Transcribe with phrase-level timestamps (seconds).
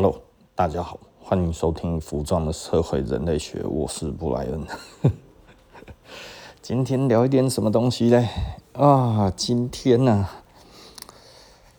[0.00, 0.22] Hello，
[0.54, 4.64] 大家好，欢迎收听《服装的社会人类学》，我是布莱恩。
[6.62, 8.28] 今天聊一点什么东西呢？
[8.74, 10.28] 啊，今天呢、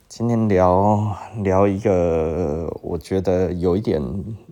[0.10, 4.02] 今天聊聊一个我觉得有一点，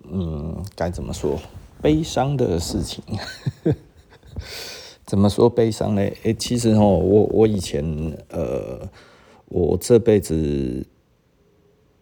[0.10, 1.38] 嗯，该怎么说，
[1.82, 3.04] 悲伤的事情。
[5.06, 6.02] 怎么说悲伤呢？
[6.24, 8.88] 诶、其实哦，我我以前呃，
[9.50, 10.88] 我这辈子。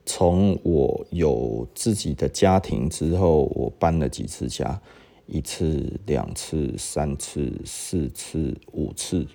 [0.05, 4.79] 从我有自己的家庭之后，我搬了几次家，
[5.25, 9.25] 一次、两次、三次、四次、五次、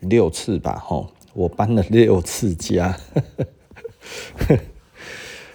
[0.00, 2.98] 六次吧，吼，我搬了六次家。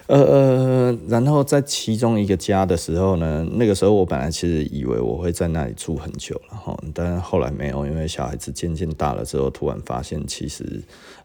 [0.08, 10.82] 呃呃，然后在其中一个家的时候呢，那个时候我本来其实以为我会在那里住很久了哈，但是后来没有，因为小孩子渐渐大了之后，突然发现其实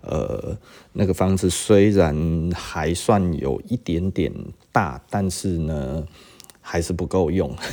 [0.08, 0.58] 呃
[0.94, 4.32] 那个房子虽然还算有一点点
[4.72, 6.05] 大，但是呢
[6.62, 7.55] 还是不够用。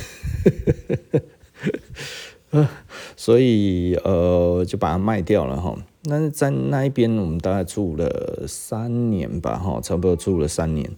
[3.15, 5.75] 所以呃，就把它卖掉了哈。
[6.03, 10.91] 那在那一边，我们大概住了三年吧，哈，差不多住了三年。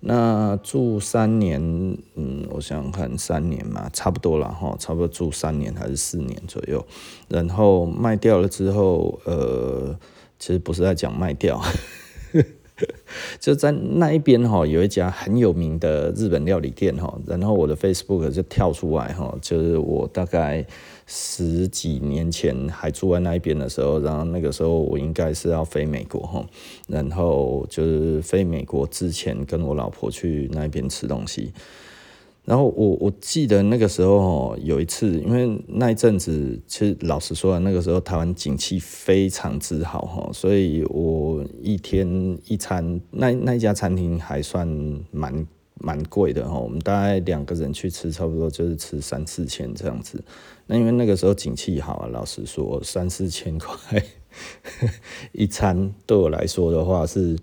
[0.00, 1.60] 那住三年，
[2.14, 6.84] 嗯，我想想看，三年嘛，差不多了哈，差不多住三年还是四年左右。
[7.28, 9.98] 然后卖掉了之后，呃，
[10.38, 11.60] 其实不是在讲卖掉。
[13.40, 20.64] 就在那一边哈，有一家很有名的日本料理店哈，然后我的 Facebook 就跳出来哈，就是我大概
[21.04, 26.46] 十几年前还住在那一边的时候，然后那个时候我应该是要飞美国哈，
[26.86, 31.52] 然后就是飞美国之前跟我老婆去那边吃东西。
[32.48, 42.08] 然后我我记得那个时候哦，有一次，因为那一阵子，其实老实说，那个时候台湾景气非常之好哈，所以我一天
[42.46, 44.66] 一餐，那那一家餐厅还算
[45.10, 50.18] 蛮蛮贵的哈，我们大概两个人去吃，差不多就是吃三四千这样子。
[50.66, 54.02] 那因为那个时候景气好啊，老实说，三四千块
[55.32, 57.36] 一餐对我来说的话是。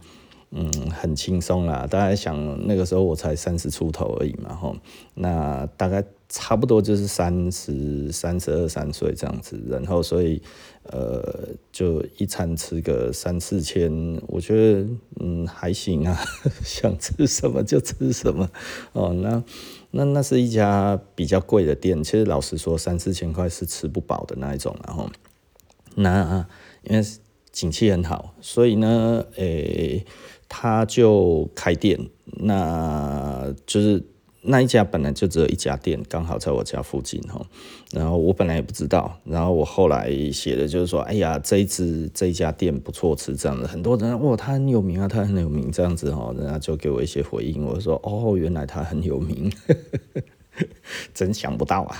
[0.57, 1.85] 嗯，很轻松啦。
[1.85, 4.73] 大家想那个时候我才三十出头而已嘛，吼，
[5.13, 10.41] 那大概差不多就是三十三十二三岁这样子，然后所以
[10.83, 13.91] 呃，就一餐吃个三四千，
[14.27, 14.87] 我觉得
[15.19, 16.17] 嗯还行啊，
[16.63, 18.49] 想吃什么就吃什么
[18.93, 19.13] 哦。
[19.13, 19.43] 那
[19.91, 25.09] 那那是一家比较贵的店，其实老实说三四千块是吃不饱的那一种，然后
[25.95, 26.47] 那
[26.83, 27.05] 因为
[27.51, 30.05] 景气很好，所以呢，诶、
[30.57, 31.99] 他就开店，
[32.37, 34.01] 那就是
[34.41, 37.45] 那一家本来就只有一家店，刚好在我家附近哈。
[37.91, 49.51] 然后我本来也不知道，然后我后来写的就是说，哎呀，这一支这一家店不错吃，这样子，很多人哇，他很有名啊，他很有名这样子哈，人家就给我一些回应，我说哦，原来他很有名，
[51.13, 51.97] 真想不到啊。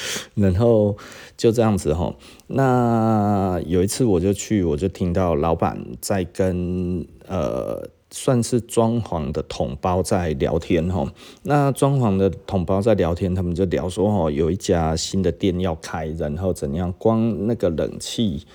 [0.34, 0.96] 然后
[1.36, 2.14] 就这样子哈，
[2.46, 11.04] 那有一次我就去，我就听到老板在跟呃，算是装潢的统包在聊天哈。
[11.42, 18.46] 那装潢的统包在聊天，他们就聊说哈，有一家新的店要开，然后怎样，光那个冷气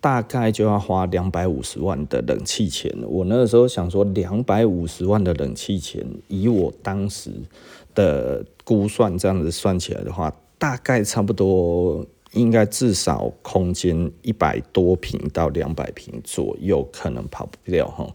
[0.00, 2.94] 大概就要花两百五十万的冷气钱。
[3.06, 7.30] 我那个时候想说，两百五十万的冷气钱，以我当时
[7.94, 10.32] 的估算，这样子算起来的话。
[10.58, 18.06] 大概差不多，应该至少空间一百多平到两百平左右，可能跑不掉哈。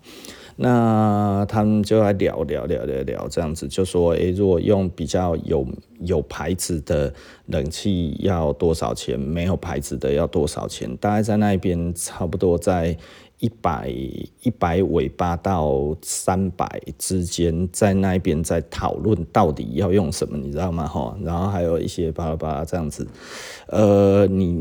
[0.55, 5.65] 那他们就来聊聊聊聊聊，这样子就说，诶、如果用比较有
[6.01, 7.11] 有牌子的
[7.47, 9.19] 冷气要多少钱？
[9.19, 10.95] 没有牌子的要多少钱？
[10.97, 12.95] 大概在那边差不多在。
[13.39, 20.87] 一百一百尾巴到三百之间，在那边在讨论到底要用什么，你知道吗？
[20.87, 23.05] 哈，然后还有一些巴拉巴拉这样子，
[23.67, 24.51] 呃，你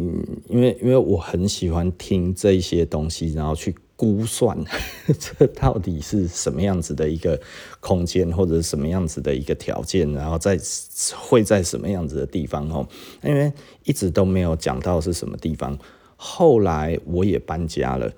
[0.49, 4.59] 因为因为我很喜欢听这些东西，然后去估算
[5.17, 7.41] 这到底是什么样子的一个
[7.79, 10.59] 空间，或者是什么样子的一个条件，然后在
[11.17, 12.85] 会在什么样子的地方哦，
[13.23, 13.53] 因为
[13.85, 15.79] 一直都没有讲到是什么地方，
[16.17, 18.13] 后来我也搬家了。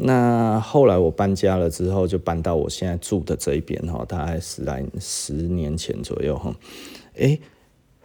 [0.00, 6.54] 那后来我搬家了之后，就搬到我现在住的这一边哈，大概十来十年前左右哈。
[7.14, 7.40] 诶，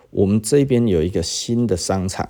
[0.09, 2.27] 我们这边有一个新的商场，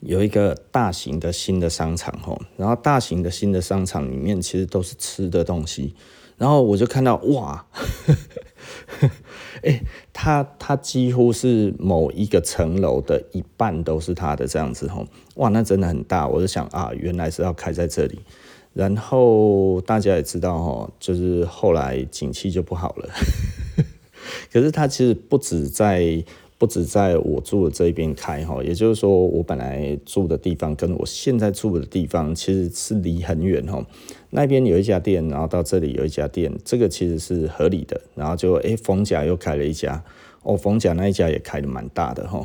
[0.00, 2.38] 有一个大型的新的商场哈。
[2.56, 5.96] 然后大型的新的商场里面其实都是吃的东西，
[6.38, 7.66] 然后我就看到哇。
[9.62, 9.80] 哎，
[10.12, 16.26] 它它几乎是某一个层楼的一半都是它的这样子吼，哇，那真的很大。
[16.28, 18.20] 我就想啊，原来是要开在这里。
[18.72, 23.08] 然后大家也知道吼，就是后来景气就不好了。
[24.52, 26.22] 可是它其实不止在
[26.58, 33.84] 不止在我住的这一边开哈，也就是说我本来住的地方跟我现在住的地方其实是离很远哈。
[34.36, 37.98] 那边有一家店，然后到这里有一家店，这个其实是合理的。
[38.14, 40.04] 然后就哎，逢甲又开了一家。
[40.42, 42.40] 哦，逢甲那一家也开的蛮大的哈，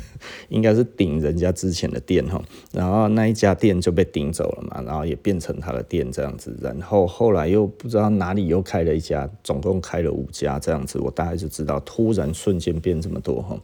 [0.50, 2.38] 应该是顶人家之前的店哈，
[2.70, 13.56] 然后那一家店就被顶走了嘛，然后也变成他的店这样子，然后后来又不知道哪里又开了一家，总共开了五家这样子，我大概就知道突然瞬间变这么多哈。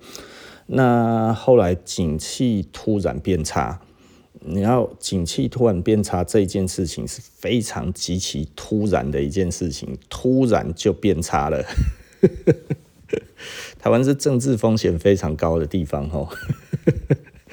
[0.66, 3.78] 那后来景气突然变差，
[4.44, 11.64] 你要景气突然变差这件事情是非常极其突然的一件事情，突然就变差了。
[13.78, 16.28] 台湾是政治风险非常高的地方哦，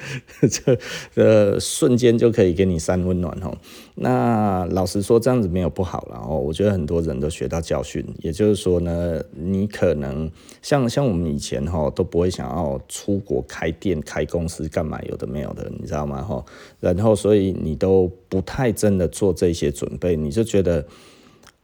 [0.48, 0.78] 这
[1.14, 3.56] 呃瞬间就可以给你三温暖吼。
[3.94, 6.16] 那老实说，这样子没有不好了。
[6.26, 6.38] 哦。
[6.38, 10.30] 我觉得很多人都学到教训，也就是说呢，你可能
[10.62, 16.22] 像像我们以前吼都不会想要出国开店、开公司干嘛，有的没有的，你知道吗？
[16.22, 16.44] 吼，
[16.80, 20.86] 然后所以你都不太真的做这些准备，你就觉得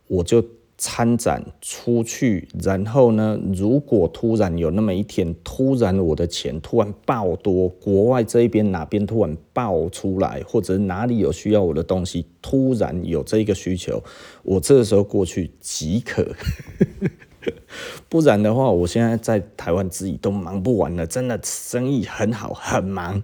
[0.07, 0.45] 我就。
[0.79, 14.03] 参展出去，然后呢，如果突然有那么一天，突然我的钱突然爆多，国外这一边哪边突然爆出来，或者哪里有需要我的东西，突然有这个需求，
[14.43, 16.27] 我这个时候过去即可。
[18.09, 23.23] 不然的话，我现在在台湾自己都忙不完了，真的生意很好，很忙。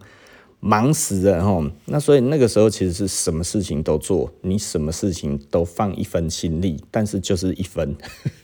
[0.65, 7.97] 忙死了哈，那所以那个时候其实是什么事情都做，你什么事情都放一分心力，但是就是一分，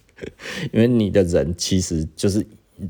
[0.74, 2.44] 因为你的人其实就是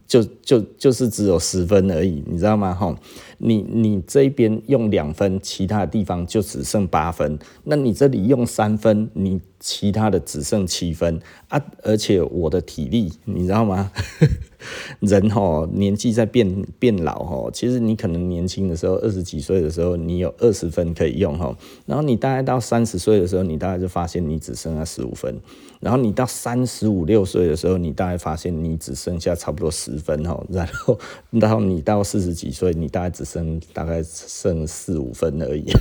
[0.06, 2.75] 就就就是只有十分而已，你知道吗？
[2.75, 2.96] 吼，
[3.36, 13.90] 你你这边用两分，其他地方就只剩八分，那你这里用三分，你其他的只剩七分啊，而且我的体力，你知道吗？
[15.00, 21.56] 人哦年纪在变变老哦，其实你可能年轻的时候二十几岁的时候，你有二十分可以用吼，
[21.87, 25.40] 然后你大概到三十岁的时候，你大概就发现你只剩下十五分，
[25.81, 30.99] 然后你到三十五六岁的时候，你大概发现你只剩下差不多十分吼，然后
[31.31, 35.72] 然后你到四十几岁，你大概只剩大概剩四五分而已。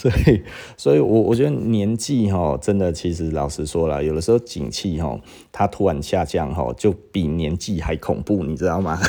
[0.00, 0.42] 所以，
[0.78, 5.20] 所以我我觉得年纪哈，真的其实老实说了，有的时候景气哈，
[5.52, 8.98] 它突然下降哈，就比年纪还恐怖，你知道吗？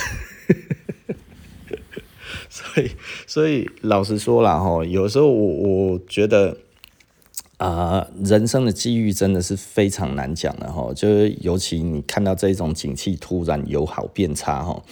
[2.49, 2.91] 所以，
[3.25, 6.57] 所以老实说了哈，有时候我我觉得
[7.55, 14.83] 啊，人生的际遇真的是非常难讲的哈，就是尤其你看到这种景气突然由好变差哈。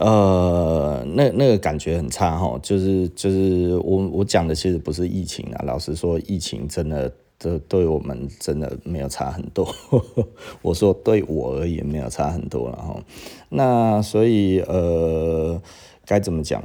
[0.00, 9.74] 呃，那那个感觉很差哈，就是就是我我讲的其实不是疫情啊，老实说，疫情真的这对我们真的没有差很多。
[10.62, 12.96] 我说对我而言没有差很多了哈。
[13.48, 15.60] 那所以呃，
[16.06, 16.62] 该怎么讲？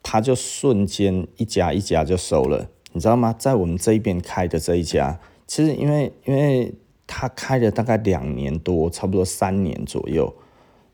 [0.00, 3.34] 他就瞬间一家一家就收了，你知道吗？
[3.36, 5.18] 在我们这一边开的这一家，
[5.48, 6.72] 其实因为因为
[7.04, 10.32] 他开了大概两年多，差不多三年左右，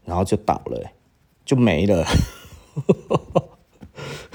[0.06, 0.90] 然后就倒了。
[1.44, 2.06] 就没了，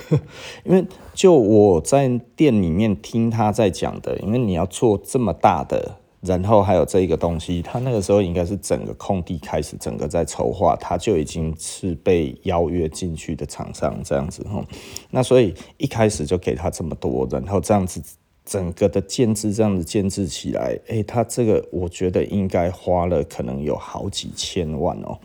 [0.66, 14.64] 因为就我在店里面听他在讲的，因为你要做这么大的，然后还有这一个东西，他那个时候应该是整个空地开始，整个在筹划，他就已经是被邀约进去的厂商这样子哈。
[15.10, 18.02] 那所以一开始就给他这么多，然后这样子
[18.46, 25.18] 整个的建制这样子建制起来，诶，他这个我觉得应该花了可能有好几千万哦。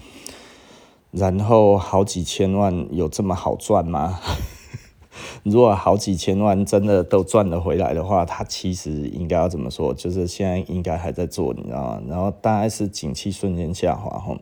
[1.12, 4.19] 然后好几千万有这么好赚吗？
[5.45, 9.92] 如果好几千万真的都赚了回来的话，他其实应该要怎么说？
[9.92, 12.02] 就是现在应该还在做，你知道吗？
[12.09, 14.38] 然后大概是景气瞬间下滑后，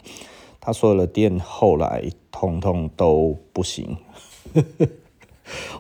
[0.61, 3.97] 他所有的店后来通通都不行。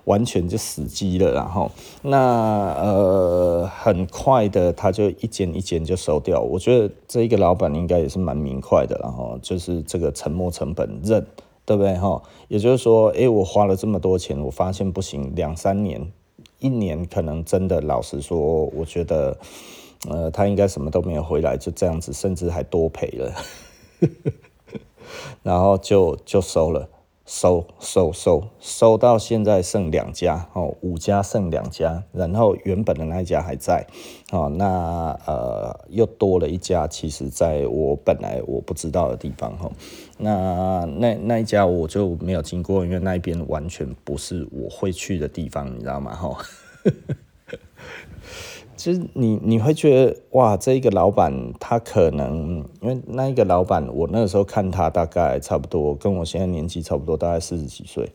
[0.04, 1.70] 完全就死机了，然后
[2.02, 2.18] 那
[2.80, 6.40] 呃很快的他就一间一间就收掉。
[6.40, 11.26] 我觉得这一个老板应该也是蛮明快的，然后就是这个沉没成本认，
[11.64, 12.22] 对不对哈？
[12.48, 16.10] 也就是说，诶，我花了这么多钱，我发现不行，两三年、
[16.58, 18.38] 一年可能真的老实说，
[18.74, 19.36] 我觉得
[20.08, 23.32] 呃他应该什么都没有回来，就这样子，甚至还多赔了，
[25.42, 26.88] 然后就就收了。
[27.32, 33.86] 收收收收到现在剩两家哦，五家剩两家，然后原本的那一家还在
[34.32, 39.70] 哦，那呃又多了一家，其实在我本来我不知道的地方哈，
[40.18, 46.36] 那那那一家我就没有经过，因为那边完全不是我会去的地方，你知道吗哈？
[48.80, 58.10] 其实你你会觉得哇，这一个老板他可能因为那一个老板，我那个时候看他大概差不多跟我现在年纪差不多，大概四十几岁。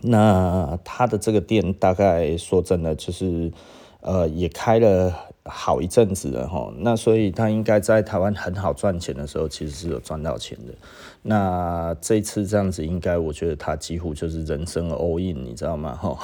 [0.00, 3.52] 那他的这个店大概说真的就是
[4.00, 5.14] 呃也开了
[5.44, 6.72] 好一阵子了哈。
[6.78, 10.72] 那所以他应该在台湾很好赚钱的时候，其实是有赚到钱的。
[11.20, 15.94] 那这次这样子，应该我觉得他几乎就是人生 all in，你知道吗？
[15.94, 16.18] 哈。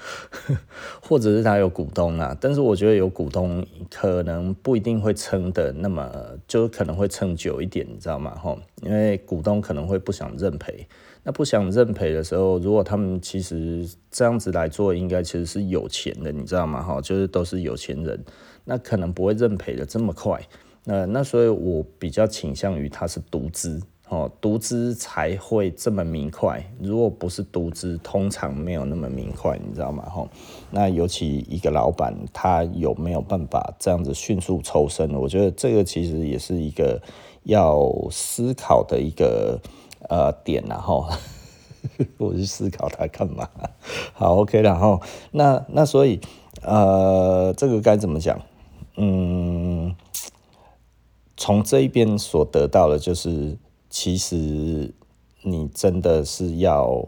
[1.02, 6.10] 或者是他有股东啊，但是我觉得有股东可能不一定会撑的那么，
[6.46, 8.34] 就可能会撑久一点，你知道吗？
[8.36, 10.86] 吼，因为股东可能会不想认赔，
[11.22, 16.82] 那不想认赔的时候，如果他们其实这样子来做，应该其实是有钱的，你知道吗？
[16.82, 18.24] 哈，就是都是有钱人，
[18.64, 20.40] 那可能不会认赔的这么快，
[20.84, 23.80] 那那所以我比较倾向于他是独资。
[24.10, 30.04] 哦，独资才会这么明快，如果不是独资，通常没有那么明快，你知道吗？
[30.10, 30.28] 吼，
[30.72, 35.14] 那尤其一个老板，他有没有办法这样子迅速抽身？
[35.14, 37.00] 我觉得这个其实也是一个
[37.44, 39.60] 要思考的一个
[40.08, 41.08] 呃点，然后
[42.18, 43.48] 我去思考他干嘛？
[44.12, 45.00] 好，OK，然后
[45.30, 46.20] 那那所以
[46.62, 48.40] 呃，这个该怎么讲？
[48.96, 49.94] 嗯，
[51.36, 53.56] 从这一边所得到的就是。
[53.90, 54.94] 其实
[55.42, 57.06] 你真的是要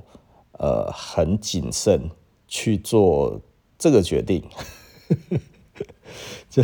[0.58, 2.10] 呃很谨慎
[2.48, 3.40] 去做
[3.78, 4.42] 这个决定，
[6.50, 6.62] 这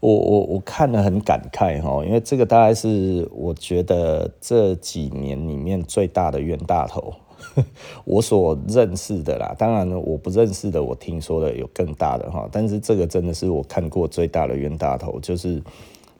[0.00, 7.14] 我我我看了很感慨哈，因为这个大概是我觉得这几年里面最大的冤大头，
[8.04, 9.54] 我所认识的啦。
[9.58, 15.62] 当然我不认识的，我听说的有更大的哈，但是这个真的是我看过最大的冤大头，就是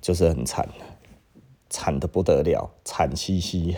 [0.00, 0.66] 就是很惨。
[1.74, 3.76] 惨得不得了，惨兮兮，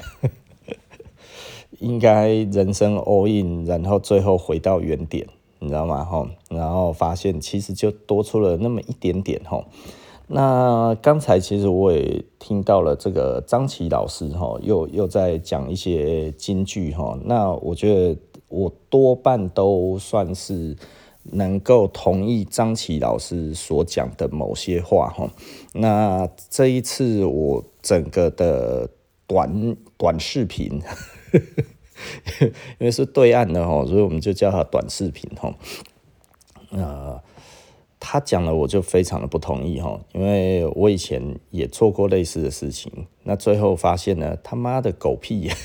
[1.80, 5.26] 应该人生 all in，然后最后回到原点，
[5.60, 6.04] 你知道吗？
[6.04, 9.64] 吼，然后发现其实就多出了那么一点点吼。
[10.26, 17.18] 那刚才其实我也听到了这个张琪老师吼，又又在讲一些金句吼。
[17.24, 20.76] 那我觉得我多半都算是。
[21.32, 25.30] 能够同意张琪老师所讲的某些话哈，
[25.72, 28.88] 那这一次我整个的
[29.26, 30.80] 短短视频，
[32.78, 35.54] 因为是对岸的哈，所以我们就叫他短视频哈。
[36.70, 37.20] 呃，
[37.98, 45.56] 他讲了我就非常的不同意哈，因为我以前也做过类似的事情，那最后发现呢，他妈的狗屁呀。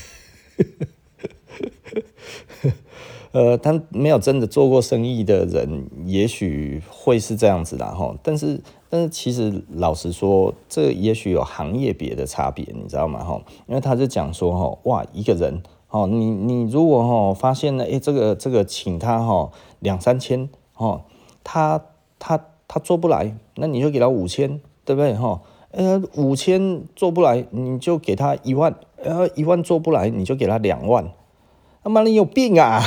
[3.32, 8.14] 呃，他没有真的做过生意的人，也许会是这样子的哈。
[8.22, 8.60] 但是，
[8.90, 13.24] 但是其实老实说，这也许有行业别的差别，你知道吗？
[13.24, 21.00] 哈，因为他就讲说哈，哇，一个人哦，你你如果哈发现了，诶，这个这个请他哈两三千哦，
[21.42, 21.82] 他
[22.18, 25.14] 他他做不来，那你就给他五千，对不对？
[25.14, 31.10] 哈，呃，五千做不来，你就给他一万，呃，一万做不来，你就给他两万。
[31.82, 32.82] 他妈，你有病啊！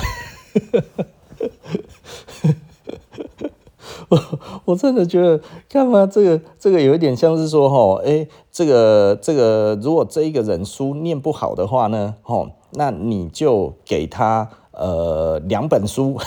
[4.09, 4.19] 我
[4.65, 16.17] 我真的觉得，干嘛这个这个有一点像是说，吼，哎，这个这个，如果这一个人书念不好的话呢，吼，那你就给他呃两本书。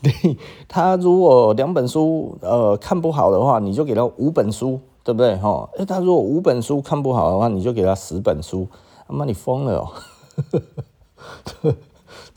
[0.68, 5.36] 他如果两本书呃看不好的话，你就给他五本书，对不对？
[5.38, 8.68] 吼，哎，他如果五本书看不好的话，你就给他十本书。
[9.08, 9.88] 他妈，你疯了哦！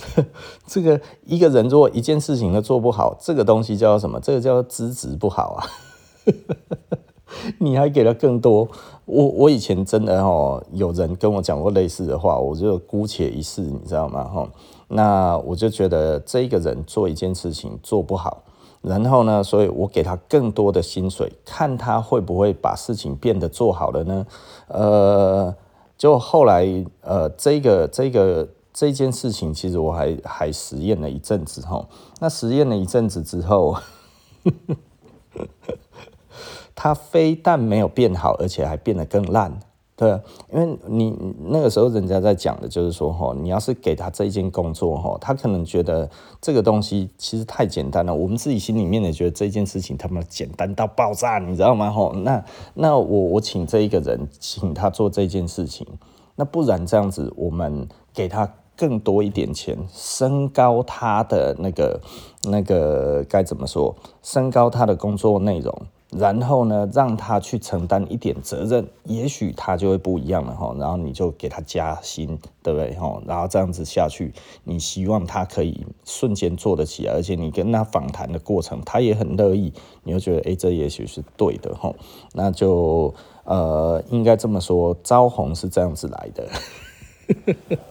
[0.65, 4.19] 这个一个人如果一件事情都做不好，这个东西叫什么？
[4.19, 5.65] 这个叫资质不好啊！
[7.59, 8.67] 你还给了更多。
[9.05, 14.23] 我我以前真的哦，有人跟我讲过类似的话，我就姑且一试，你知道吗？
[14.25, 14.49] 哈，
[14.89, 18.43] 那我就觉得这个人做一件事情做不好，
[18.81, 24.27] 然后呢，所以我给他更多的薪水，看他会不会把事情变得做好了呢？
[24.67, 25.55] 呃，
[25.97, 26.67] 就后来
[27.01, 28.47] 呃，这个这个。
[28.73, 31.85] 这件事情其实我还还实验了一阵子哈，
[32.19, 33.75] 那实验了一阵子之后，
[36.73, 39.59] 它非但没有变好，而且还变得更烂，
[39.97, 40.09] 对，
[40.53, 41.13] 因为你
[41.49, 46.09] 那个时候人家在讲的就是说哈，你要是给他这一件工作哈，他可能觉得
[46.39, 51.91] 这个东西其实太简单了，我们自己心里面也觉得这件事情他妈简单到爆炸，你知道吗？
[51.91, 55.85] 哈，那那我我请这一个人请他做这件事情，
[56.35, 58.49] 那不然这样子我们给他。
[58.77, 62.01] 更多一点钱，升高他的那个
[62.43, 63.95] 那个该怎么说？
[64.23, 65.73] 升高他的工作内容，
[66.09, 70.75] 然后呢，让他去承担一点责任，也许他就会不一样了哈。
[70.79, 73.21] 然后你就给他加薪，对不对哈？
[73.27, 79.71] 然后这样子下去，你希望他可以瞬间做得起来，而且你跟他访谈的过程，他也很乐意，
[80.03, 81.93] 你就觉得哎，这也许是对的哈。
[82.33, 83.13] 那就
[83.43, 86.47] 呃，应该这么说，招红是这样子来的。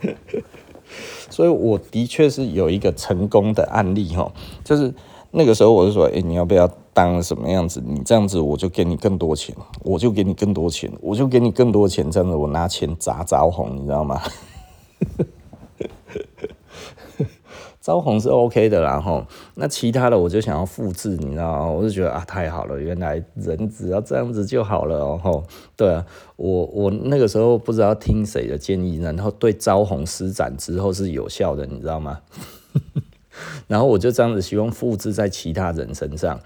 [1.30, 4.32] 所以我的确是有一个成功的案例哈，
[4.64, 4.94] 就是。
[5.30, 7.82] 那个时候我就说，哎、你要不要当什么样子？
[7.86, 14.22] 你这样子我就给你更多钱，我就给你更多钱，我就给你更多钱，这样子我拿钱砸招红，你知道吗？
[17.88, 19.26] 招红是 OK 的啦，吼。
[19.54, 21.70] 那其他的我就想要复制，你知道吗？
[21.70, 25.42] 我就觉得啊，太好了，原来人只要这样子就好了哦，吼。
[25.74, 26.04] 对啊，
[26.36, 32.20] 我我那个时候不知道听谁的建议，然后对招红施展之后是有效的，你知道吗？
[33.66, 36.38] 然后我就这样子希望复制在其他人身上，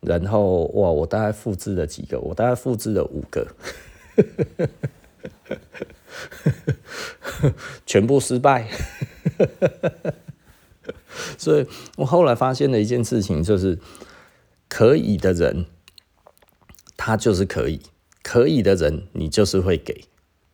[0.00, 3.46] 然后哇，我大概复制了几个，我大概复制了五个，
[7.86, 8.66] 全部失败。
[11.38, 13.78] 所以我后来发现了一件事情，就是
[14.68, 15.66] 可以的人，
[16.96, 17.78] 他就是可以；
[18.22, 20.04] 可以的人，你就是会给；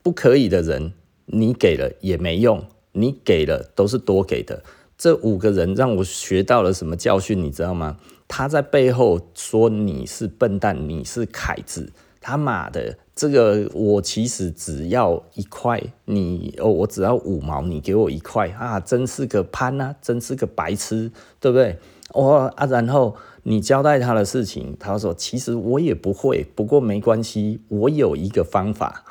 [0.02, 0.92] 不可以的人，
[1.26, 4.62] 你给了也没用，你给了都是多给的。
[4.96, 7.98] 这五个人让我学到了什么教训，你知道吗？
[8.28, 21.78] 他在背后说你是笨蛋，你是凯子，他妈的，这个我其实只要一块，你哦，我只要五毛，你给我一块啊，真是个潘啊，真是个白痴，对不对？
[22.12, 29.04] 哦啊，然后你交代他的事情，他说其实我也不会，不过没关系，我有一个方法，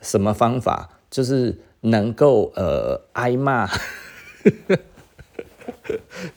[0.00, 0.90] 什么方法？
[1.10, 3.68] 就是能够呃挨骂。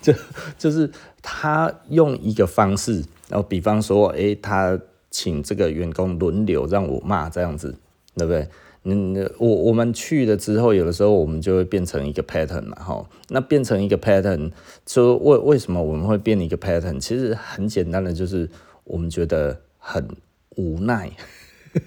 [0.02, 0.14] 就
[0.58, 0.90] 就是
[1.22, 4.80] 他用一个方式，然后比方说，哎、他
[5.14, 7.78] 请这个员工轮流让我骂这样子，
[8.18, 8.50] 对不对？
[8.86, 13.10] 嗯，我我们去了之后，有的时候我们就会变成一个 pattern 嘛，哈。
[13.30, 14.52] 那变成一个 pattern，
[14.86, 17.00] 就为为什么我们会变一个 pattern？
[17.00, 18.50] 其实很简单的，就是
[18.84, 20.06] 我们觉得很
[20.58, 21.12] 无奈，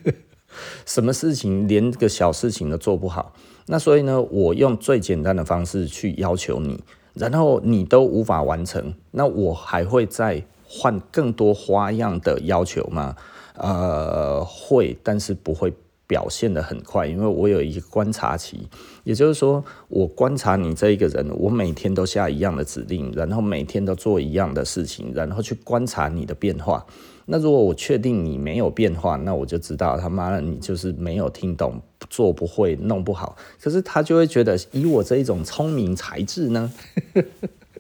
[0.87, 3.35] 什么事情连个小事情都做不好，
[3.67, 6.83] 那所以呢，我用最简单的方式去要求你。
[7.13, 10.45] 然后你都无法完成，那我还会再
[10.77, 13.17] 换更多花样的要求吗？
[13.55, 15.73] 呃，会，但是不会
[16.07, 18.69] 表现得很快，因为我有一个观察期，
[19.03, 26.85] 也就是说，我观察你这一个人，我每天都下一样的指令，然后每天都做一样的事情，然后去观察你的变化。
[27.29, 33.37] 那如果我确定你没有变化，那我就知道他妈的你就是没有听懂，做不会，弄不好。
[33.61, 36.73] 可是他就会觉得，以我这一种聪明才智呢，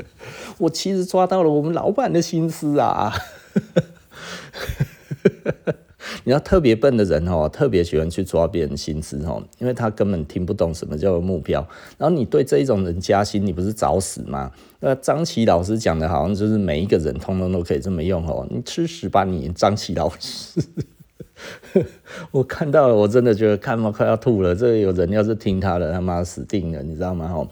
[0.59, 3.12] 我其实抓到了我们老板的心思啊。
[6.24, 11.66] 你要特别笨的人哦，特别喜欢去抓别人心思哦，因为他根本听不懂什么叫做目标。
[11.98, 14.50] 然后你对这一种人加薪，你不是找死吗？
[14.80, 20.61] 那张琪老师讲的好像就是每一个人通通都可以这么用哦，你吃屎吧你，张琪老师！
[22.32, 24.54] 我看到了，我真的觉得看嘛快要吐了。
[24.54, 27.30] 这有人要是听他的，他妈死定了，你知道吗？
[27.32, 27.48] 哦。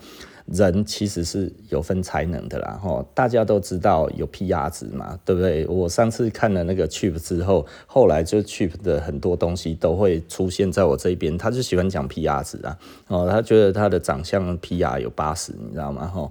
[0.46, 5.66] 人其实是有分才能的啦，吼，大家都知道有 PR 值嘛，对不对？
[5.66, 12.78] 我上次看了那个 Chip 之后，后来就 Chip 的很多东西都会出现在我这边，他就喜欢讲 PR 值啊，
[13.08, 16.06] 哦，他觉得他的长相 PR 有八十，你知道吗？
[16.06, 16.30] 吼，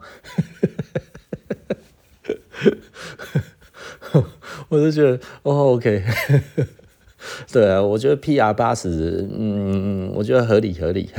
[4.69, 6.03] 我就觉得哦，OK，
[7.51, 11.09] 对啊，我觉得 PR 八十，嗯，我觉得合理合理。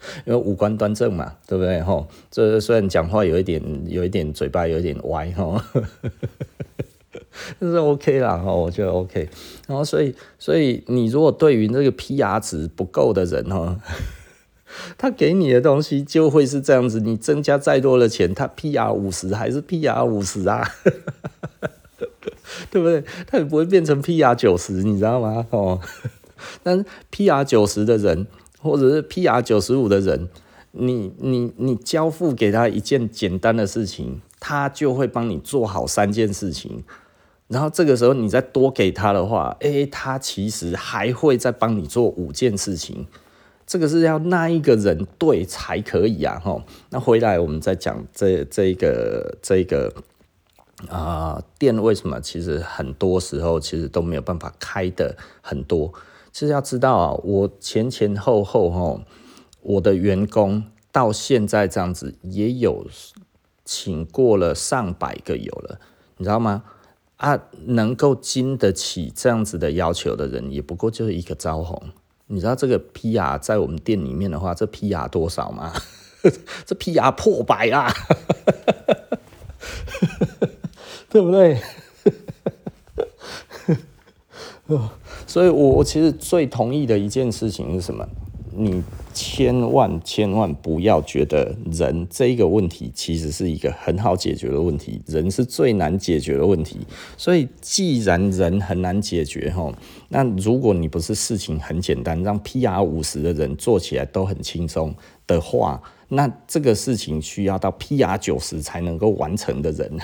[0.24, 1.80] 因为五官端正嘛，对不对？
[1.82, 5.60] 吼，这虽然讲话有一点，有一点嘴巴有一点歪，吼，
[7.58, 9.28] 但是 OK 啦，吼，我觉得 OK。
[9.66, 13.76] 然后，所以，所以你如果对于那个 PR 值不够的人，吼，
[14.96, 17.00] 他给你的东西就会是这样子。
[17.00, 20.66] 你增加再多的钱，他 PR 五十还是 PR 五十啊？
[22.70, 23.02] 对不对？
[23.26, 25.46] 他也不会变成 PR 九十，你知道吗？
[25.50, 25.80] 哦，
[26.62, 28.26] 但是 PR 九十的人。
[28.60, 30.28] 或者是 PR 九十五的人，
[30.72, 36.84] 你你你交付给他一件简单的事情，他就会帮你做好三件事情。
[37.48, 43.06] 然后这个时候你再多给他的话，诶，他其实还会再帮你做五件事情。
[43.66, 46.62] 这个是要那一个人对才可以啊，吼。
[46.90, 49.92] 那回来我们再讲这这个这个
[50.88, 55.92] 啊、店为什么其实很多时候其实都没有办法开的很多。
[56.32, 59.00] 其实要知道啊，我前前后后哈，
[59.62, 62.86] 我的员工到现在这样子也有
[63.64, 65.80] 请过了上百个有了，
[66.16, 66.64] 你知道吗？
[67.16, 71.90] 啊，能够经得起这样子的要求的人，也不过就是一个招红。
[72.28, 75.72] 你知道这个 PR 在我们店里面的话，这 PR 多少吗？
[76.64, 77.92] 这 PR 破百啊，
[81.10, 81.60] 对不对？
[85.30, 88.04] 所以我我其实最同意的一件事情是什么？
[88.52, 88.82] 你
[89.14, 96.80] 千万千万不要觉得人这一个问题其实是一个很好解决的问题，人是最难解决的问题。
[97.16, 99.72] 所以既然人很难解决齁，
[100.08, 104.92] 那如果你不是事情很简单，让 PR 五十的人做起来都很轻松
[105.28, 109.96] 的话，那这个事情需要到 PR 九十才能够完成的人。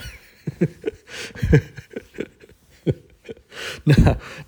[3.84, 3.94] 那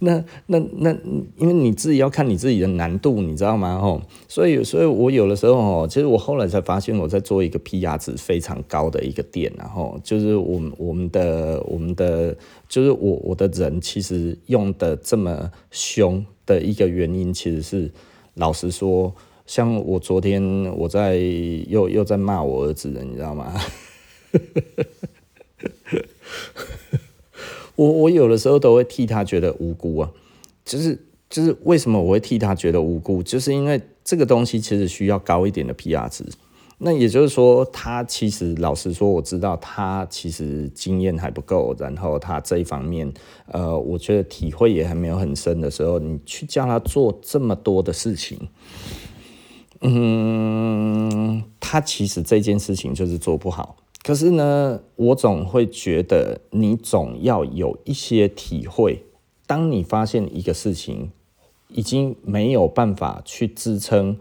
[0.00, 0.90] 那那那，
[1.36, 3.78] 因为你自己要看你自己的难度，你知道吗？
[3.78, 12.36] 吼，所以所以我有的时候吼，其实我后来才发现，我在做一个 PR 值非常高的一个店，然后就是我们我们的我们的，
[12.68, 17.90] 就是我我的人其实用的这么凶的一个原因，其实是
[18.34, 19.12] 老实说，
[19.46, 20.42] 像我昨天
[20.76, 21.16] 我在
[21.68, 23.54] 又又在骂我儿子，你知道吗？
[27.78, 30.10] 我我有的时候都会替他觉得无辜啊，
[30.64, 30.98] 就是
[31.30, 36.24] 就是为什么我会替他觉得无辜，就是因为这个东西其实需要高一点的 PR 值。
[36.78, 43.12] 那也就是说，他其实老实说，我知道他其实经验还不够，然后他这一方面，
[43.46, 48.48] 呃，我觉得体会也还没有很深的时候，你去叫他做这么多的事情，
[49.82, 53.76] 嗯，他其实这件事情就是做不好。
[54.08, 59.02] 可是呢，我总会觉得你总要有一些体会。
[59.46, 61.10] 当你发现一个事情
[61.68, 64.16] 已经没有办法去支撑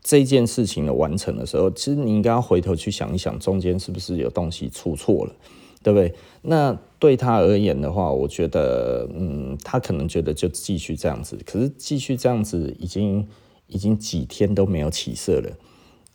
[0.00, 5.34] 这件事情的完成的时候，其实你应该要回头去想一想，中间是不是有东西出错了，
[5.82, 6.14] 对不对？
[6.42, 11.36] 那对他而言的话，我觉得，嗯，他可能觉得就继续这样子。
[11.44, 13.26] 可是继续这样子，已经
[13.66, 15.50] 已经几天都没有起色了。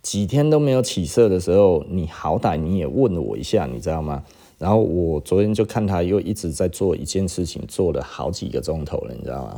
[0.01, 4.23] 几天都没有起色的时候，你好歹你也问我一下，你知道吗？
[4.57, 9.53] 然后我昨天就看他又一直在做一件事情，做了好几个钟头了，你知道吗？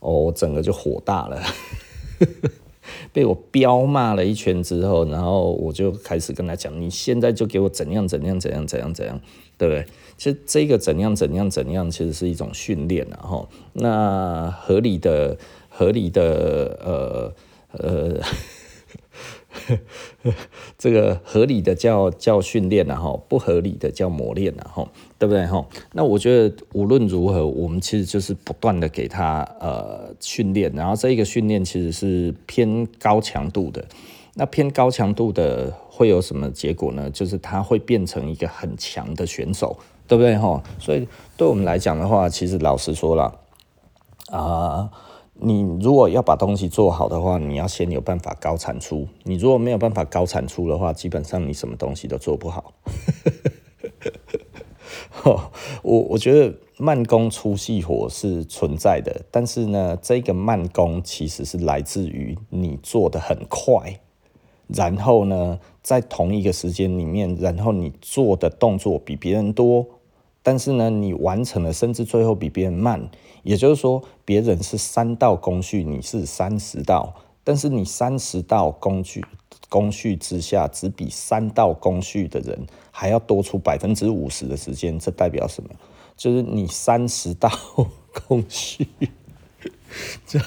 [0.00, 1.42] 哦，我整个就火大了，
[3.12, 9.20] 被我飙骂了一圈之后，然后我就开始跟他讲：你现在就给我怎样怎样怎样怎样怎样，
[9.58, 9.86] 对不对？
[10.18, 15.36] 其实这个怎样怎样怎样，其实是一种训练，然后那合理的
[15.70, 17.32] 合理的呃
[17.78, 18.20] 呃。
[20.78, 24.88] 这个合理的叫叫训练，然后不合理的叫磨练，然后
[25.18, 25.46] 对不对？
[25.46, 33.84] 哈，那我觉得无论如何，我们其实就是不断的给他呃训练，然后这一个训练其实是偏高强度的。
[34.34, 37.10] 那偏高强度的会有什么结果呢？
[37.10, 40.36] 就是他会变成一个很强的选手，对不对？
[40.36, 43.40] 哈，所以对我们来讲的话，其实老实说了
[44.30, 44.90] 啊。
[45.38, 49.06] 你如果要把东西做好的话，你要先有办法高产出。
[49.24, 52.72] 你如果没有办法高产出的话，基本上你什么东西都做不好。
[55.82, 64.00] 我我觉得慢工出细活是存在的，但是呢，这个慢工其实是来自于你做得很快，
[64.68, 69.86] 然后呢，在同一个时间里面，然后你做的动作比别人多。
[70.42, 73.10] 但是呢，你完成了，甚至最后比别人慢，
[73.46, 79.24] 也就是说，别人是三道工序，你是三十道，但是你三十道工序
[79.68, 85.70] 工序之下，只比三道工序的人还要多出百分之五十的时间，这代表什么？
[86.16, 87.48] 就是你三十道
[88.26, 88.88] 工序，
[90.26, 90.40] 这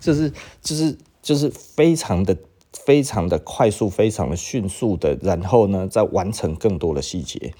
[0.00, 2.36] 就是就是就是非常的
[2.72, 7.52] 非常的快速，非常的迅速的，然后呢，再完成更多的细节。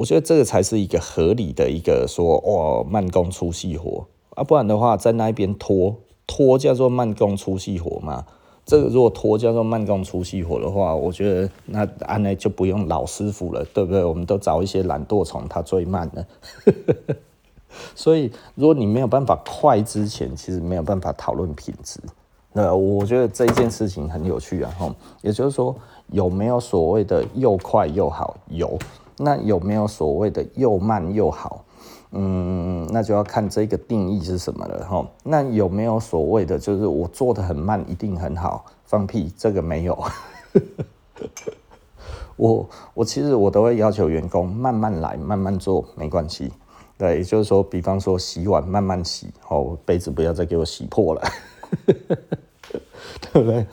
[0.00, 5.94] 我觉得这个才是一个合理的一个说哦，慢工出细活啊，不然的话在那一边拖
[6.26, 8.24] 拖叫做慢工出细活嘛。
[8.64, 14.02] 这个如果拖叫做慢工出细活的话，我觉得那安内就不用老师傅了，对不对？
[14.02, 16.26] 我们都找一些懒惰虫，它最慢了。
[17.94, 22.00] 所以如果你没有办法快之前，其实没有办法讨论品质。
[22.54, 25.76] 那我觉得这件事情很有趣啊，哈，也就是说
[26.10, 28.34] 有没有所谓的又快又好？
[28.48, 28.78] 有。
[29.22, 31.64] 那有没有所谓的又慢又好？
[32.12, 35.06] 嗯，那就要看这个定义是什么了哈。
[35.22, 38.64] 那有没有所谓的就是我做得很慢一定很好？
[38.84, 39.96] 放屁，这个没有。
[42.36, 46.50] 我我其实我都会要求员工慢慢来，慢慢做，没关系。
[46.96, 51.22] 对，也就是说，比方说洗碗慢慢洗，哦，杯子不要再给我洗破了，
[53.32, 53.66] 对不对？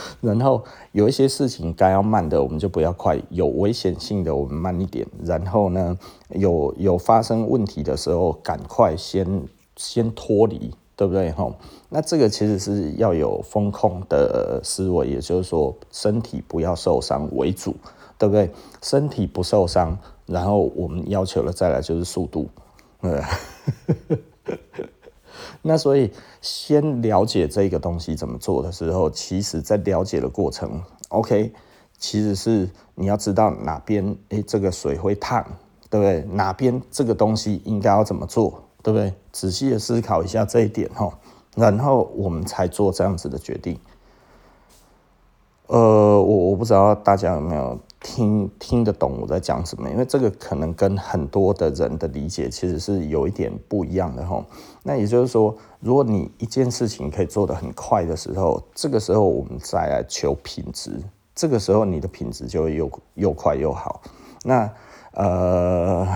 [0.20, 5.06] 然后有一些事情该要慢的，我们就不要快；有危险性的，我们慢一点。
[5.24, 5.98] 然后呢，
[6.30, 9.42] 有有发生问题的时候，赶快先
[9.76, 11.30] 先脱离，对不对？
[11.32, 11.54] 吼，
[11.88, 17.74] 那这个其实是要有风控的思维，也就是说，身体不要受伤为主，
[18.18, 18.50] 对不对？
[18.82, 22.48] 身体不受伤，然后我们要求的再来就是速度，
[23.00, 23.22] 呃。
[25.62, 31.52] 那所以，先了解这个东西怎么做的时候，其实在了解的过程，OK，
[31.98, 35.44] 其实是你要知道哪边，诶，这个水会烫，
[35.90, 36.22] 对不对？
[36.34, 39.12] 哪边这个东西应该要怎么做，对不对？
[39.32, 41.12] 仔细的思考一下这一点哈，
[41.56, 43.78] 然后我们才做这样子的决定。
[45.66, 45.76] 呃，
[46.22, 47.78] 我我不知道大家有没有。
[48.00, 49.90] 听听得懂我在讲什么？
[49.90, 54.46] 因为这个可能跟很多的人的理解其实是有一点不一样的哈。
[54.88, 60.98] 那也就是说，如果你一件事情可以做得很快的时候，这个时候我们再来求品质，
[61.34, 64.00] 这个时候你的品质就会又又快又好。
[64.44, 64.72] 那
[65.12, 66.08] 呃，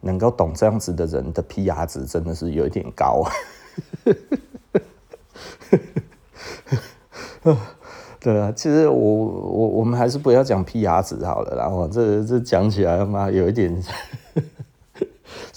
[0.00, 3.22] 能够懂这样子的人的 PR 值真的是有一点高。
[8.20, 13.84] 对啊，其实我我我们还是不要讲 PR 值好了，然后这这讲起来嘛，有一点，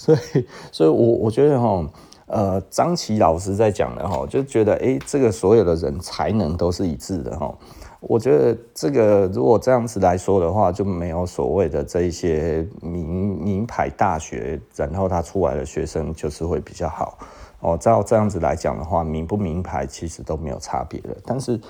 [0.08, 1.86] 所以 所以我我觉得哈，
[2.26, 7.54] 呃，张琪老师在讲的哈，就觉得哎，这个所有的人才能都是一致的哈，
[8.00, 17.18] 我觉得这个如果这样子来说的话，就没有所谓的这一些名名牌大学，然后他出来的学生就是会比较好
[17.60, 17.76] 哦。
[17.76, 21.60] 照这样子来讲的话，名不名牌其实都没有差别的，但是。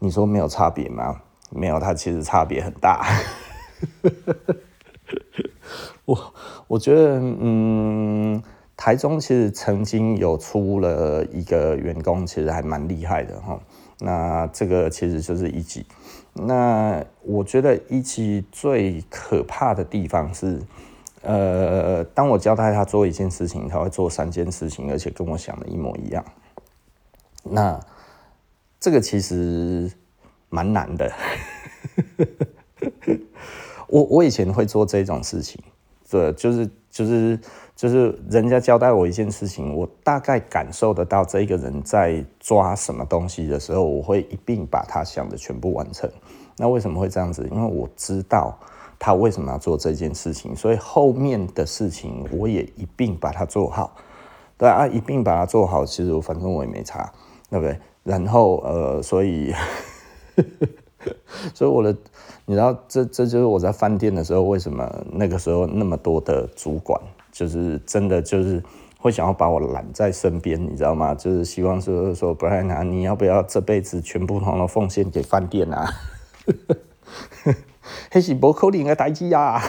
[0.00, 1.18] 你说没有差别吗？
[1.50, 3.06] 没有，它其实差别很大。
[6.04, 6.34] 我
[6.66, 8.42] 我觉得，嗯，
[8.76, 13.58] 台中其实曾经有出了一个员工，其实还蛮厉害的哈。
[14.00, 15.86] 那这个其实就是一级。
[16.34, 20.60] 那我觉得一级最可怕的地方是，
[21.22, 26.24] 呃，当我交代他做一件事情，他会做三件事情，而且跟我想的一模一样。
[27.44, 27.78] 那
[28.80, 29.90] 这个其实
[30.50, 31.12] 蛮难的，
[33.86, 35.62] 我我以前会做这种事情，
[36.04, 37.40] 这，就是就是
[37.74, 46.10] 就是人家交代我一件事情，我大概感受得到这个人在抓什么东西的时候，我会一并把他想的全部完成。
[46.56, 47.48] 那为什么会这样子？
[47.50, 48.56] 因为我知道
[48.98, 53.96] 他为什么要做这件事情，所以后面的事情我也一并把它做好。
[54.56, 57.12] 对啊，一并把它做好，其实我反正我也没差，
[57.50, 57.76] 对不对？
[58.04, 59.52] 然后呃，所以，
[61.52, 61.96] 所以我的，
[62.46, 67.00] 你知道，这这就是我在饭店的时候，为什么那个时候那么多的主管，
[67.32, 68.62] 就是真的就是
[68.98, 71.14] 会想要把我揽在身边，你知道吗？
[71.14, 75.90] 就是希望说说，不然啊，你要不要这辈子全部统统奉献给饭店啊？
[78.12, 79.62] 那是不可能的代志啊，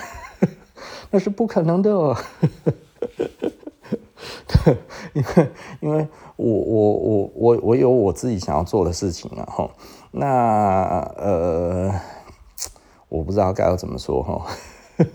[1.11, 2.15] 那是不可能的。
[5.13, 9.69] 因为因为我我我我我有我自己想要做的事情啊哈，
[10.11, 11.93] 那呃，
[13.15, 14.45] 我不知道该要怎么说哈，